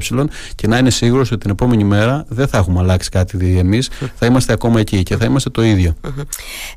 και 0.54 0.66
να 0.66 0.78
είναι 0.78 0.90
σίγουρος 0.90 1.30
ότι 1.30 1.40
την 1.40 1.50
επόμενη 1.50 1.84
μέρα 1.84 2.24
δεν 2.28 2.48
θα 2.48 2.58
έχουμε 2.58 2.80
αλλάξει 2.80 3.08
κάτι 3.08 3.58
εμείς, 3.58 3.90
θα 4.14 4.26
είμαστε 4.26 4.52
ακόμα 4.52 4.80
εκεί 4.80 5.02
και 5.02 5.16
θα 5.16 5.24
είμαστε 5.24 5.50
το 5.50 5.62
ίδιο. 5.62 5.94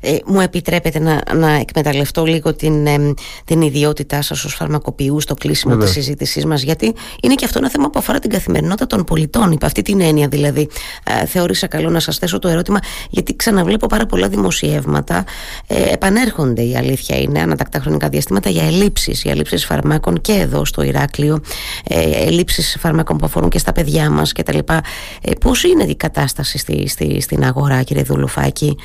Ε, 0.00 0.16
μου 0.26 0.40
επιτρέπετε 0.40 0.98
να, 0.98 1.34
να 1.34 1.50
εκμεταλλευτώ 1.50 2.24
λίγο 2.24 2.54
την, 2.54 2.86
ε, 2.86 3.14
την 3.44 3.60
ιδιότητά 3.60 4.22
σας 4.22 4.44
ως 4.44 4.54
φαρμακοποιούς 4.54 5.22
στο 5.22 5.34
κλείσιμο 5.34 5.76
της 5.76 5.90
συζήτησής 5.90 6.44
μας, 6.44 6.62
γιατί 6.62 6.94
είναι 7.22 7.34
και 7.34 7.44
αυτό 7.44 7.58
ένα 7.58 7.70
θέμα 7.70 7.90
που 7.90 7.98
αφορά 7.98 8.18
την 8.18 8.30
καθημερινότητα 8.30 8.86
των 8.86 9.04
πολιτών. 9.04 9.39
Υπ' 9.48 9.64
αυτή 9.64 9.82
την 9.82 10.00
έννοια 10.00 10.28
δηλαδή, 10.28 10.68
ε, 11.04 11.26
θεώρησα 11.26 11.66
καλό 11.66 11.90
να 11.90 12.00
σας 12.00 12.18
θέσω 12.18 12.38
το 12.38 12.48
ερώτημα, 12.48 12.78
γιατί 13.10 13.36
ξαναβλέπω 13.36 13.86
πάρα 13.86 14.06
πολλά 14.06 14.28
δημοσιεύματα. 14.28 15.24
Ε, 15.66 15.92
επανέρχονται 15.92 16.62
η 16.62 16.76
αλήθεια 16.76 17.18
είναι 17.18 17.40
ανατακτά 17.40 17.78
χρονικά 17.80 18.08
διαστήματα 18.08 18.50
για 18.50 18.64
ελλείψεις, 18.64 19.22
για 19.22 19.32
ελλείψεις 19.32 19.64
φαρμάκων 19.64 20.20
και 20.20 20.32
εδώ 20.32 20.64
στο 20.64 20.82
Ηράκλειο, 20.82 21.40
ε, 21.84 22.00
ελλείψεις 22.00 22.76
φαρμάκων 22.80 23.16
που 23.16 23.24
αφορούν 23.24 23.48
και 23.48 23.58
στα 23.58 23.72
παιδιά 23.72 24.10
μας 24.10 24.32
κτλ. 24.32 24.58
Ε, 24.58 25.32
Πώς 25.40 25.64
είναι 25.64 25.82
η 25.82 25.96
κατάσταση 25.96 26.58
στη, 26.58 26.88
στη, 26.88 27.20
στην 27.20 27.44
αγορά, 27.44 27.82
κύριε 27.82 28.02
Δουλουφάκη; 28.02 28.76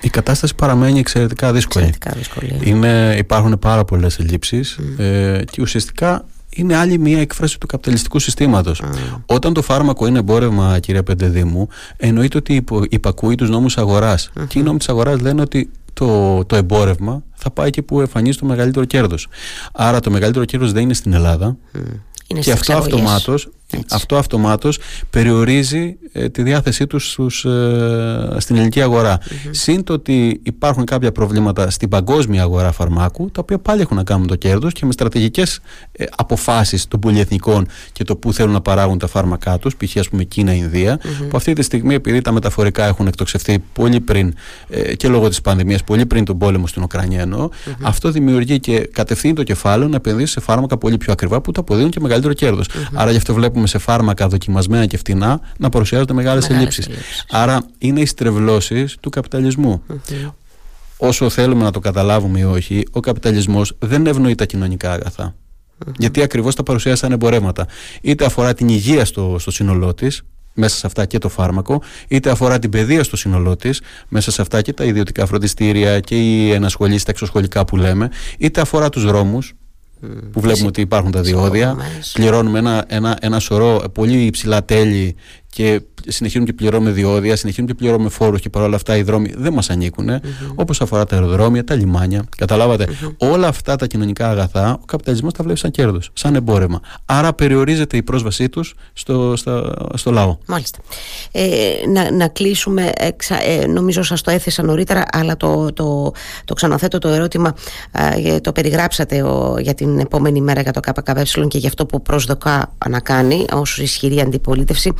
Η 0.00 0.08
κατάσταση 0.08 0.54
παραμένει 0.54 0.98
εξαιρετικά 0.98 1.52
δύσκολη. 1.52 1.84
Εξαιρετικά 1.84 2.18
δύσκολη. 2.18 2.70
Είναι, 2.70 3.14
υπάρχουν 3.18 3.58
πάρα 3.58 3.84
πολλές 3.84 4.18
ελλείψεις 4.18 4.78
ε, 4.98 5.42
και 5.50 5.62
ουσιαστικά 5.62 6.24
είναι 6.54 6.76
άλλη 6.76 6.98
μια 6.98 7.20
έκφραση 7.20 7.60
του 7.60 7.66
καπιταλιστικού 7.66 8.18
συστήματος. 8.18 8.82
Όταν 9.26 9.52
το 9.52 9.62
φάρμακο 9.62 10.06
είναι 10.06 10.18
εμπόρευμα, 10.18 10.78
κυρία 10.78 11.02
Πεντεδήμου, 11.02 11.68
εννοείται 11.96 12.36
ότι 12.36 12.64
υπακούει 12.88 13.34
τους 13.34 13.50
νόμους 13.50 13.78
αγοράς. 13.78 14.30
Και 14.48 14.58
οι 14.58 14.62
νόμοι 14.62 14.78
της 14.78 14.88
αγοράς 14.88 15.20
λένε 15.20 15.40
ότι 15.40 15.70
το, 15.92 16.44
το 16.44 16.56
εμπόρευμα 16.56 17.22
θα 17.34 17.50
πάει 17.50 17.66
εκεί 17.66 17.82
που 17.82 18.00
εμφανίζει 18.00 18.38
το 18.38 18.46
μεγαλύτερο 18.46 18.84
κέρδος. 18.84 19.28
Άρα 19.72 20.00
το 20.00 20.10
μεγαλύτερο 20.10 20.44
κέρδος 20.44 20.72
δεν 20.72 20.82
είναι 20.82 20.94
στην 20.94 21.12
Ελλάδα. 21.12 21.56
Είναι 22.26 22.40
και 22.40 22.52
αυτό 22.52 22.72
αυτομάτως 23.76 24.14
αυτό 24.14 24.16
αυτομάτως 24.16 24.78
περιορίζει 25.10 25.96
ε, 26.12 26.28
τη 26.28 26.42
διάθεσή 26.42 26.86
τους 26.86 27.10
στους, 27.10 27.44
ε, 27.44 28.36
στην 28.38 28.56
ελληνική 28.56 28.80
αγορά. 28.80 29.18
Mm-hmm. 29.18 29.48
Συν 29.50 29.84
το 29.84 29.92
ότι 29.92 30.40
υπάρχουν 30.42 30.84
κάποια 30.84 31.12
προβλήματα 31.12 31.70
στην 31.70 31.88
παγκόσμια 31.88 32.42
αγορά 32.42 32.72
φαρμάκου, 32.72 33.30
τα 33.30 33.40
οποία 33.40 33.58
πάλι 33.58 33.80
έχουν 33.80 33.96
να 33.96 34.02
κάνουν 34.02 34.26
το 34.26 34.36
κέρδος 34.36 34.72
και 34.72 34.86
με 34.86 34.92
στρατηγικές 34.92 35.60
ε, 35.92 36.04
αποφάσεις 36.16 36.88
των 36.88 37.00
πολυεθνικών 37.00 37.66
και 37.92 38.04
το 38.04 38.16
που 38.16 38.32
θέλουν 38.32 38.52
να 38.52 38.60
παράγουν 38.60 38.98
τα 38.98 39.06
φάρμακά 39.06 39.58
τους, 39.58 39.76
π.χ. 39.76 39.96
ας 39.96 40.08
πούμε 40.08 40.24
Κίνα-Ινδία, 40.24 41.00
mm-hmm. 41.00 41.28
που 41.28 41.36
αυτή 41.36 41.52
τη 41.52 41.62
στιγμή 41.62 41.94
επειδή 41.94 42.20
τα 42.20 42.32
μεταφορικά 42.32 42.86
έχουν 42.86 43.06
εκτοξευθεί 43.06 43.58
πολύ 43.72 44.00
πριν 44.00 44.34
ε, 44.68 44.94
και 44.94 45.08
λόγω 45.08 45.28
της 45.28 45.40
πανδημίας, 45.40 45.84
πολύ 45.84 46.06
πριν 46.06 46.24
τον 46.24 46.38
πόλεμο 46.38 46.66
στην 46.66 46.82
Ουκρανία 46.82 47.20
εννοώ, 47.20 47.48
mm-hmm. 47.48 47.72
αυτό 47.82 48.10
δημιουργεί 48.10 48.60
και 48.60 48.88
κατευθύνει 48.92 49.34
το 49.34 49.42
κεφάλαιο 49.42 49.88
να 49.88 49.96
επενδύσει 49.96 50.32
σε 50.32 50.40
φάρμακα 50.40 50.76
πολύ 50.76 50.96
πιο 50.96 51.12
ακριβά 51.12 51.40
που 51.40 51.52
τα 51.52 51.60
αποδίδουν 51.60 51.90
και 51.90 52.00
μεγαλύτερο 52.00 52.32
κέρδος. 52.32 52.68
Άρα 52.92 53.10
γι' 53.10 53.16
αυτό 53.16 53.34
βλέπουμε 53.34 53.63
σε 53.66 53.78
φάρμακα 53.78 54.28
δοκιμασμένα 54.28 54.86
και 54.86 54.96
φτηνά 54.96 55.40
να 55.58 55.68
παρουσιάζονται 55.68 56.12
μεγάλες 56.12 56.50
ελλείψεις. 56.50 56.88
Άρα 57.30 57.66
είναι 57.78 58.00
οι 58.00 58.06
στρεβλώσεις 58.06 58.96
του 59.00 59.10
καπιταλισμού. 59.10 59.82
Όσο 60.96 61.30
θέλουμε 61.30 61.62
να 61.62 61.70
το 61.70 61.78
καταλάβουμε 61.78 62.38
ή 62.38 62.42
όχι, 62.44 62.86
ο 62.90 63.00
καπιταλισμός 63.00 63.76
δεν 63.78 64.06
ευνοεί 64.06 64.34
τα 64.34 64.44
κοινωνικά 64.44 64.92
αγαθά. 64.92 65.34
Γιατί 65.98 66.22
ακριβώς 66.22 66.54
τα 66.54 66.62
παρουσιάζει 66.62 66.98
σαν 66.98 67.12
εμπορεύματα. 67.12 67.66
Είτε 68.00 68.24
αφορά 68.24 68.54
την 68.54 68.68
υγεία 68.68 69.04
στο, 69.04 69.36
στο 69.38 69.50
σύνολό 69.50 69.94
της, 69.94 70.22
μέσα 70.54 70.76
σε 70.76 70.86
αυτά 70.86 71.06
και 71.06 71.18
το 71.18 71.28
φάρμακο, 71.28 71.82
είτε 72.08 72.30
αφορά 72.30 72.58
την 72.58 72.70
παιδεία 72.70 73.04
στο 73.04 73.16
σύνολό 73.16 73.56
της, 73.56 73.80
μέσα 74.08 74.30
σε 74.30 74.42
αυτά 74.42 74.62
και 74.62 74.72
τα 74.72 74.84
ιδιωτικά 74.84 75.26
φροντιστήρια 75.26 76.00
και 76.00 76.16
οι 76.16 76.50
ενασχολήσει, 76.50 77.04
τα 77.04 77.10
εξωσχολικά 77.10 77.64
που 77.64 77.76
λέμε, 77.76 78.10
είτε 78.38 78.60
αφορά 78.60 78.88
τους 78.88 79.04
δρόμους, 79.04 79.54
που 80.32 80.40
βλέπουμε 80.40 80.66
ότι 80.66 80.80
υπάρχουν 80.80 81.10
τα 81.10 81.20
διόδια. 81.20 81.76
Πληρώνουμε 82.12 82.58
ένα, 82.58 82.84
ένα, 82.88 83.18
ένα 83.20 83.38
σωρό 83.38 83.84
πολύ 83.92 84.24
υψηλά 84.24 84.64
τέλη 84.64 85.16
και 85.54 85.80
συνεχίζουμε 86.08 86.44
και 86.44 86.52
πληρώνουμε 86.52 86.90
διόδια, 86.90 87.36
συνεχίζουμε 87.36 87.72
και 87.72 87.74
πληρώνουμε 87.74 88.08
φόρους 88.08 88.40
και 88.40 88.50
παρόλα 88.50 88.76
αυτά 88.76 88.96
οι 88.96 89.02
δρόμοι 89.02 89.32
δεν 89.36 89.52
μας 89.52 89.70
ανήκουν. 89.70 90.08
Mm-hmm. 90.10 90.52
Όπως 90.54 90.80
αφορά 90.80 91.04
τα 91.04 91.16
αεροδρόμια, 91.16 91.64
τα 91.64 91.74
λιμάνια. 91.74 92.24
Όλα 93.18 93.48
αυτά 93.48 93.76
τα 93.76 93.86
κοινωνικά 93.86 94.28
αγαθά 94.28 94.78
ο 94.82 94.84
καπιταλισμός 94.84 95.32
τα 95.32 95.44
βλέπει 95.44 95.58
σαν 95.58 95.70
κέρδος, 95.70 96.10
σαν 96.12 96.34
εμπόρευμα. 96.34 96.80
Άρα 97.04 97.32
περιορίζεται 97.32 97.96
η 97.96 98.02
πρόσβασή 98.02 98.48
τους 98.48 98.74
στο, 98.92 99.36
στο, 99.36 99.72
στο 99.94 100.10
λαό. 100.10 100.38
Μάλιστα. 100.46 100.78
Ε, 101.32 101.72
να, 101.92 102.10
να 102.10 102.28
κλείσουμε. 102.28 102.90
Εξα, 102.94 103.42
ε, 103.42 103.66
νομίζω 103.66 104.02
σας 104.02 104.20
το 104.20 104.30
έθεσα 104.30 104.62
νωρίτερα, 104.62 105.04
αλλά 105.12 105.36
το, 105.36 105.72
το, 105.72 106.12
το 106.44 106.54
ξαναθέτω 106.54 106.98
το 106.98 107.08
ερώτημα. 107.08 107.54
Ε, 107.92 108.40
το 108.40 108.52
περιγράψατε 108.52 109.22
ο, 109.22 109.56
για 109.60 109.74
την 109.74 109.98
επόμενη 109.98 110.40
μέρα 110.40 110.60
για 110.60 110.72
το 110.72 110.80
ΚΚΕ 110.80 111.22
και 111.48 111.58
για 111.58 111.68
αυτό 111.68 111.86
που 111.86 112.02
προσδοκά 112.02 112.74
να 112.88 113.00
κάνει 113.00 113.44
ως 113.52 113.78
ισχυρή 113.78 114.20
αντιπολίτευση. 114.20 114.92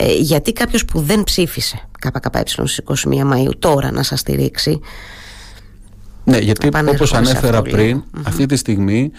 Ε, 0.00 0.14
γιατί 0.14 0.52
κάποιος 0.52 0.84
που 0.84 1.00
δεν 1.00 1.24
ψήφισε 1.24 1.88
ΚΚΕ 1.98 2.42
στις 2.44 2.80
21 2.84 3.32
Μαΐου 3.32 3.52
τώρα 3.58 3.92
να 3.92 4.02
σας 4.02 4.20
στηρίξει 4.20 4.80
Ναι, 6.24 6.38
γιατί 6.38 6.68
όπως 6.88 7.14
ανέφερα 7.14 7.62
πριν, 7.62 8.02
αυτή 8.22 8.46
τη 8.46 8.56
στιγμή 8.56 9.10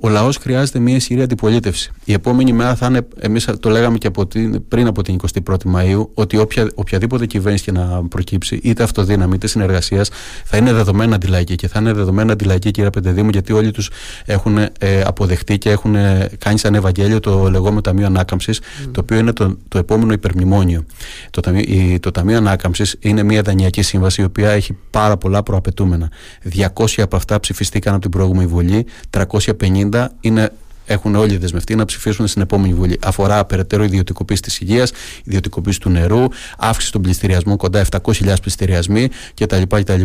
Ο 0.00 0.08
λαός 0.08 0.36
χρειάζεται 0.36 0.78
μια 0.78 0.94
ισχυρή 0.96 1.22
αντιπολίτευση. 1.22 1.90
Η 2.04 2.12
επόμενη 2.12 2.52
μέρα 2.52 2.74
θα 2.74 2.86
είναι, 2.86 3.06
εμείς 3.18 3.48
το 3.60 3.70
λέγαμε 3.70 3.98
και 3.98 4.06
από 4.06 4.26
την, 4.26 4.68
πριν 4.68 4.86
από 4.86 5.02
την 5.02 5.20
21η 5.48 5.64
Μαου, 5.64 6.10
ότι 6.14 6.36
όποια, 6.36 6.70
οποιαδήποτε 6.74 7.26
κυβέρνηση 7.26 7.64
και 7.64 7.72
να 7.72 8.02
προκύψει, 8.08 8.60
είτε 8.62 8.82
αυτοδύναμη 8.82 9.34
είτε 9.34 9.46
συνεργασίας, 9.46 10.10
θα 10.44 10.56
είναι 10.56 10.72
δεδομένα 10.72 11.14
αντιλαϊκή. 11.14 11.54
Και 11.54 11.68
θα 11.68 11.80
είναι 11.80 11.92
δεδομένα 11.92 12.32
αντιλαϊκή, 12.32 12.70
κύριε 12.70 12.90
Πεντεδήμου, 12.90 13.28
γιατί 13.28 13.52
όλοι 13.52 13.70
τους 13.70 13.90
έχουν 14.24 14.58
ε, 14.58 14.68
αποδεχτεί 15.04 15.58
και 15.58 15.70
έχουν 15.70 15.94
κάνει 16.38 16.58
σαν 16.58 16.74
Ευαγγέλιο 16.74 17.20
το 17.20 17.50
λεγόμενο 17.50 17.80
Ταμείο 17.80 18.06
Ανάκαμψης, 18.06 18.60
το 18.92 19.00
οποίο 19.00 19.18
είναι 19.18 19.32
το, 19.32 19.56
το 19.68 19.78
επόμενο 19.78 20.12
υπερμνημόνιο. 20.12 20.84
Το 21.30 21.40
Ταμείο, 21.40 21.62
η, 21.66 21.98
το 21.98 22.10
Ταμείο 22.10 22.36
Ανάκαμψης 22.36 22.96
είναι 23.00 23.22
μια 23.22 23.42
δανειακή 23.42 23.82
σύμβαση, 23.82 24.20
η 24.20 24.24
οποία 24.24 24.50
έχει 24.50 24.76
πάρα 24.90 25.16
πολλά 25.16 25.42
προαπαιτούμενα. 25.42 26.10
200 26.56 26.84
από 26.96 27.16
αυτά 27.16 27.40
ψηφιστήκαν 27.40 27.92
από 27.92 28.02
την 28.02 28.10
προηγούμενη 28.10 28.46
Βουλή, 28.46 28.86
350 29.10 29.89
είναι 30.20 30.50
έχουν 30.90 31.14
όλοι 31.14 31.36
δεσμευτεί 31.36 31.74
να 31.74 31.84
ψηφίσουν 31.84 32.26
στην 32.26 32.42
επόμενη 32.42 32.74
Βουλή. 32.74 32.98
Αφορά 33.02 33.44
περαιτέρω 33.44 33.84
ιδιωτικοποίηση 33.84 34.42
της 34.42 34.60
υγείας, 34.60 34.92
ιδιωτικοποίηση 35.24 35.80
του 35.80 35.90
νερού, 35.90 36.24
αύξηση 36.58 36.92
των 36.92 37.02
πληστηριασμών, 37.02 37.56
κοντά 37.56 37.84
700.000 37.90 38.34
πληστηριασμοί 38.40 39.08
κτλ. 39.34 39.62
κτλ. 39.68 40.02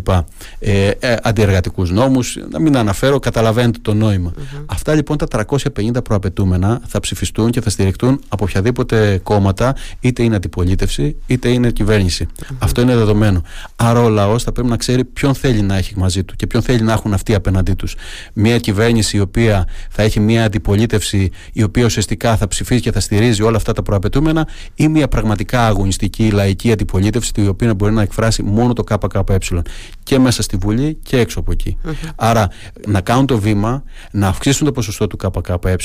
Ε, 0.60 0.88
ε, 0.88 1.15
Αντιεργατικούς 1.24 1.91
νόμους, 1.91 2.38
να 2.50 2.60
μην 2.60 2.78
αναφέρω, 2.78 3.19
καταλαβαίνετε 3.19 3.80
το 3.82 3.93
νόημα. 3.93 4.34
Αυτά 4.65 4.93
λοιπόν 4.93 5.17
τα 5.17 5.45
350 5.48 6.04
προαπαιτούμενα 6.04 6.82
θα 6.88 7.00
ψηφιστούν 7.00 7.52
και 7.52 7.62
θα 7.62 7.69
στηριχτούν 7.69 8.21
από 8.28 8.43
οποιαδήποτε 8.43 9.19
κόμματα, 9.24 9.76
είτε 10.00 10.24
είναι 10.24 10.36
αντιπολίτευση 10.36 11.15
είτε 11.26 11.50
είναι 11.50 11.71
Αυτό 12.58 12.82
είναι 12.82 12.95
δεδομένο. 12.95 13.41
Άρα 13.76 14.04
ο 14.04 14.10
λαός 14.10 14.43
θα 14.43 14.52
πρέπει 14.52 14.69
να 14.69 14.78
ξέρει 14.78 15.04
ποιον 15.04 15.36
θέλει 15.36 15.62
να 15.62 15.78
έχει 15.78 15.93
μαζί 15.98 16.24
του 16.24 16.36
και 16.36 16.48
ποιον 16.48 16.62
θέλει 16.62 16.82
να 16.82 16.93
έχουν 16.93 17.13
αυτοί 17.13 17.36
απέναντί 17.36 17.74
τους. 17.74 17.95
Μια 18.34 18.60
κυβέρνηση 18.60 19.17
η 19.17 19.19
οποία 19.19 19.67
θα 19.89 20.04
έχει 20.04 20.19
μια 20.19 20.45
αντιπολίτευση 20.45 20.74
αντιπολίτευση 20.76 21.32
η 21.54 21.64
οποία 21.64 21.86
ουσιαστικά 21.86 22.38
θα 22.38 22.48
ψηφίσει 22.48 22.82
και 22.82 22.92
θα 22.92 23.00
στηρίζει 23.00 23.42
όλα 23.42 23.58
αυτά 23.58 23.74
τα 23.74 23.82
προαπαιτούμενα 23.82 24.48
ή 24.76 24.88
μια 24.88 25.08
πραγματικά 25.08 25.68
αγωνιστική 25.68 26.30
λαϊκή 26.32 26.72
αντιπολίτευση 26.72 27.32
η 27.36 27.48
οποία 27.48 27.74
μπορεί 27.74 27.94
να 27.94 28.02
εκφράσει 28.02 28.44
μόνο 28.44 28.74
το 28.74 28.84
ΚΚΕ. 28.84 29.38
Και 30.04 30.20
μέσα 30.20 30.42
στη 30.42 30.58
Βουλή 30.58 30.98
και 31.04 31.20
έξω 31.20 31.40
από 31.40 31.54
Άρα 32.16 32.50
να 32.88 33.02
κάνουν 33.02 33.26
το 33.26 33.40
βήμα, 33.40 33.84
να 34.12 34.28
αυξήσουν 34.28 34.66
το 34.66 34.72
ποσοστό 34.72 35.08
του 35.08 35.18
ΚΚΕ, 35.18 35.76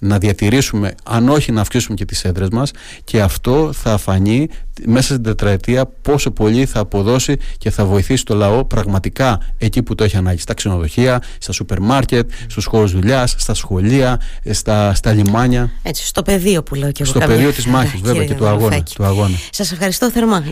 να 0.00 0.18
διατηρήσουμε, 0.18 0.94
αν 1.04 1.28
όχι 1.28 1.52
να 1.52 1.60
αυξήσουμε 1.60 1.96
και 1.96 2.04
τις 2.04 2.24
έδρες 2.24 2.48
μας 2.48 2.70
και 3.04 3.20
αυτό 3.20 3.72
θα 3.72 3.96
φανεί 3.96 4.48
μέσα 4.84 5.06
στην 5.06 5.22
τετραετία 5.22 5.86
πόσο 5.86 6.30
πολύ 6.30 6.66
θα 6.66 6.80
αποδώσει 6.80 7.36
και 7.58 7.70
θα 7.70 7.84
βοηθήσει 7.84 8.24
το 8.24 8.34
λαό 8.34 8.64
πραγματικά 8.64 9.40
εκεί 9.58 9.82
που 9.82 9.94
το 9.94 10.04
έχει 10.04 10.16
ανάγκη. 10.16 10.40
Στα 10.40 10.54
ξενοδοχεία, 10.54 11.22
στα 11.38 11.52
σούπερ 11.52 11.80
μάρκετ, 11.80 12.30
στους 12.46 12.64
χώρους 12.64 12.92
δουλειάς, 12.92 13.34
στα 13.38 13.54
σχολεία, 13.54 14.20
στα, 14.50 14.94
στα 14.94 15.12
λιμάνια. 15.12 15.70
Έτσι, 15.82 16.06
στο 16.06 16.22
πεδίο 16.22 16.62
που 16.62 16.74
λέω 16.74 16.92
και 16.92 17.02
εγώ. 17.02 17.10
Στο 17.10 17.26
πεδίο 17.26 17.52
της 17.52 17.66
μάχης 17.66 18.00
βέβαια 18.08 18.24
και 18.24 18.34
του 18.34 18.46
αγώνα, 18.46 18.82
του 18.82 19.04
αγώνα. 19.04 19.36
Σας 19.50 19.72
ευχαριστώ 19.72 20.10
θερμά. 20.10 20.44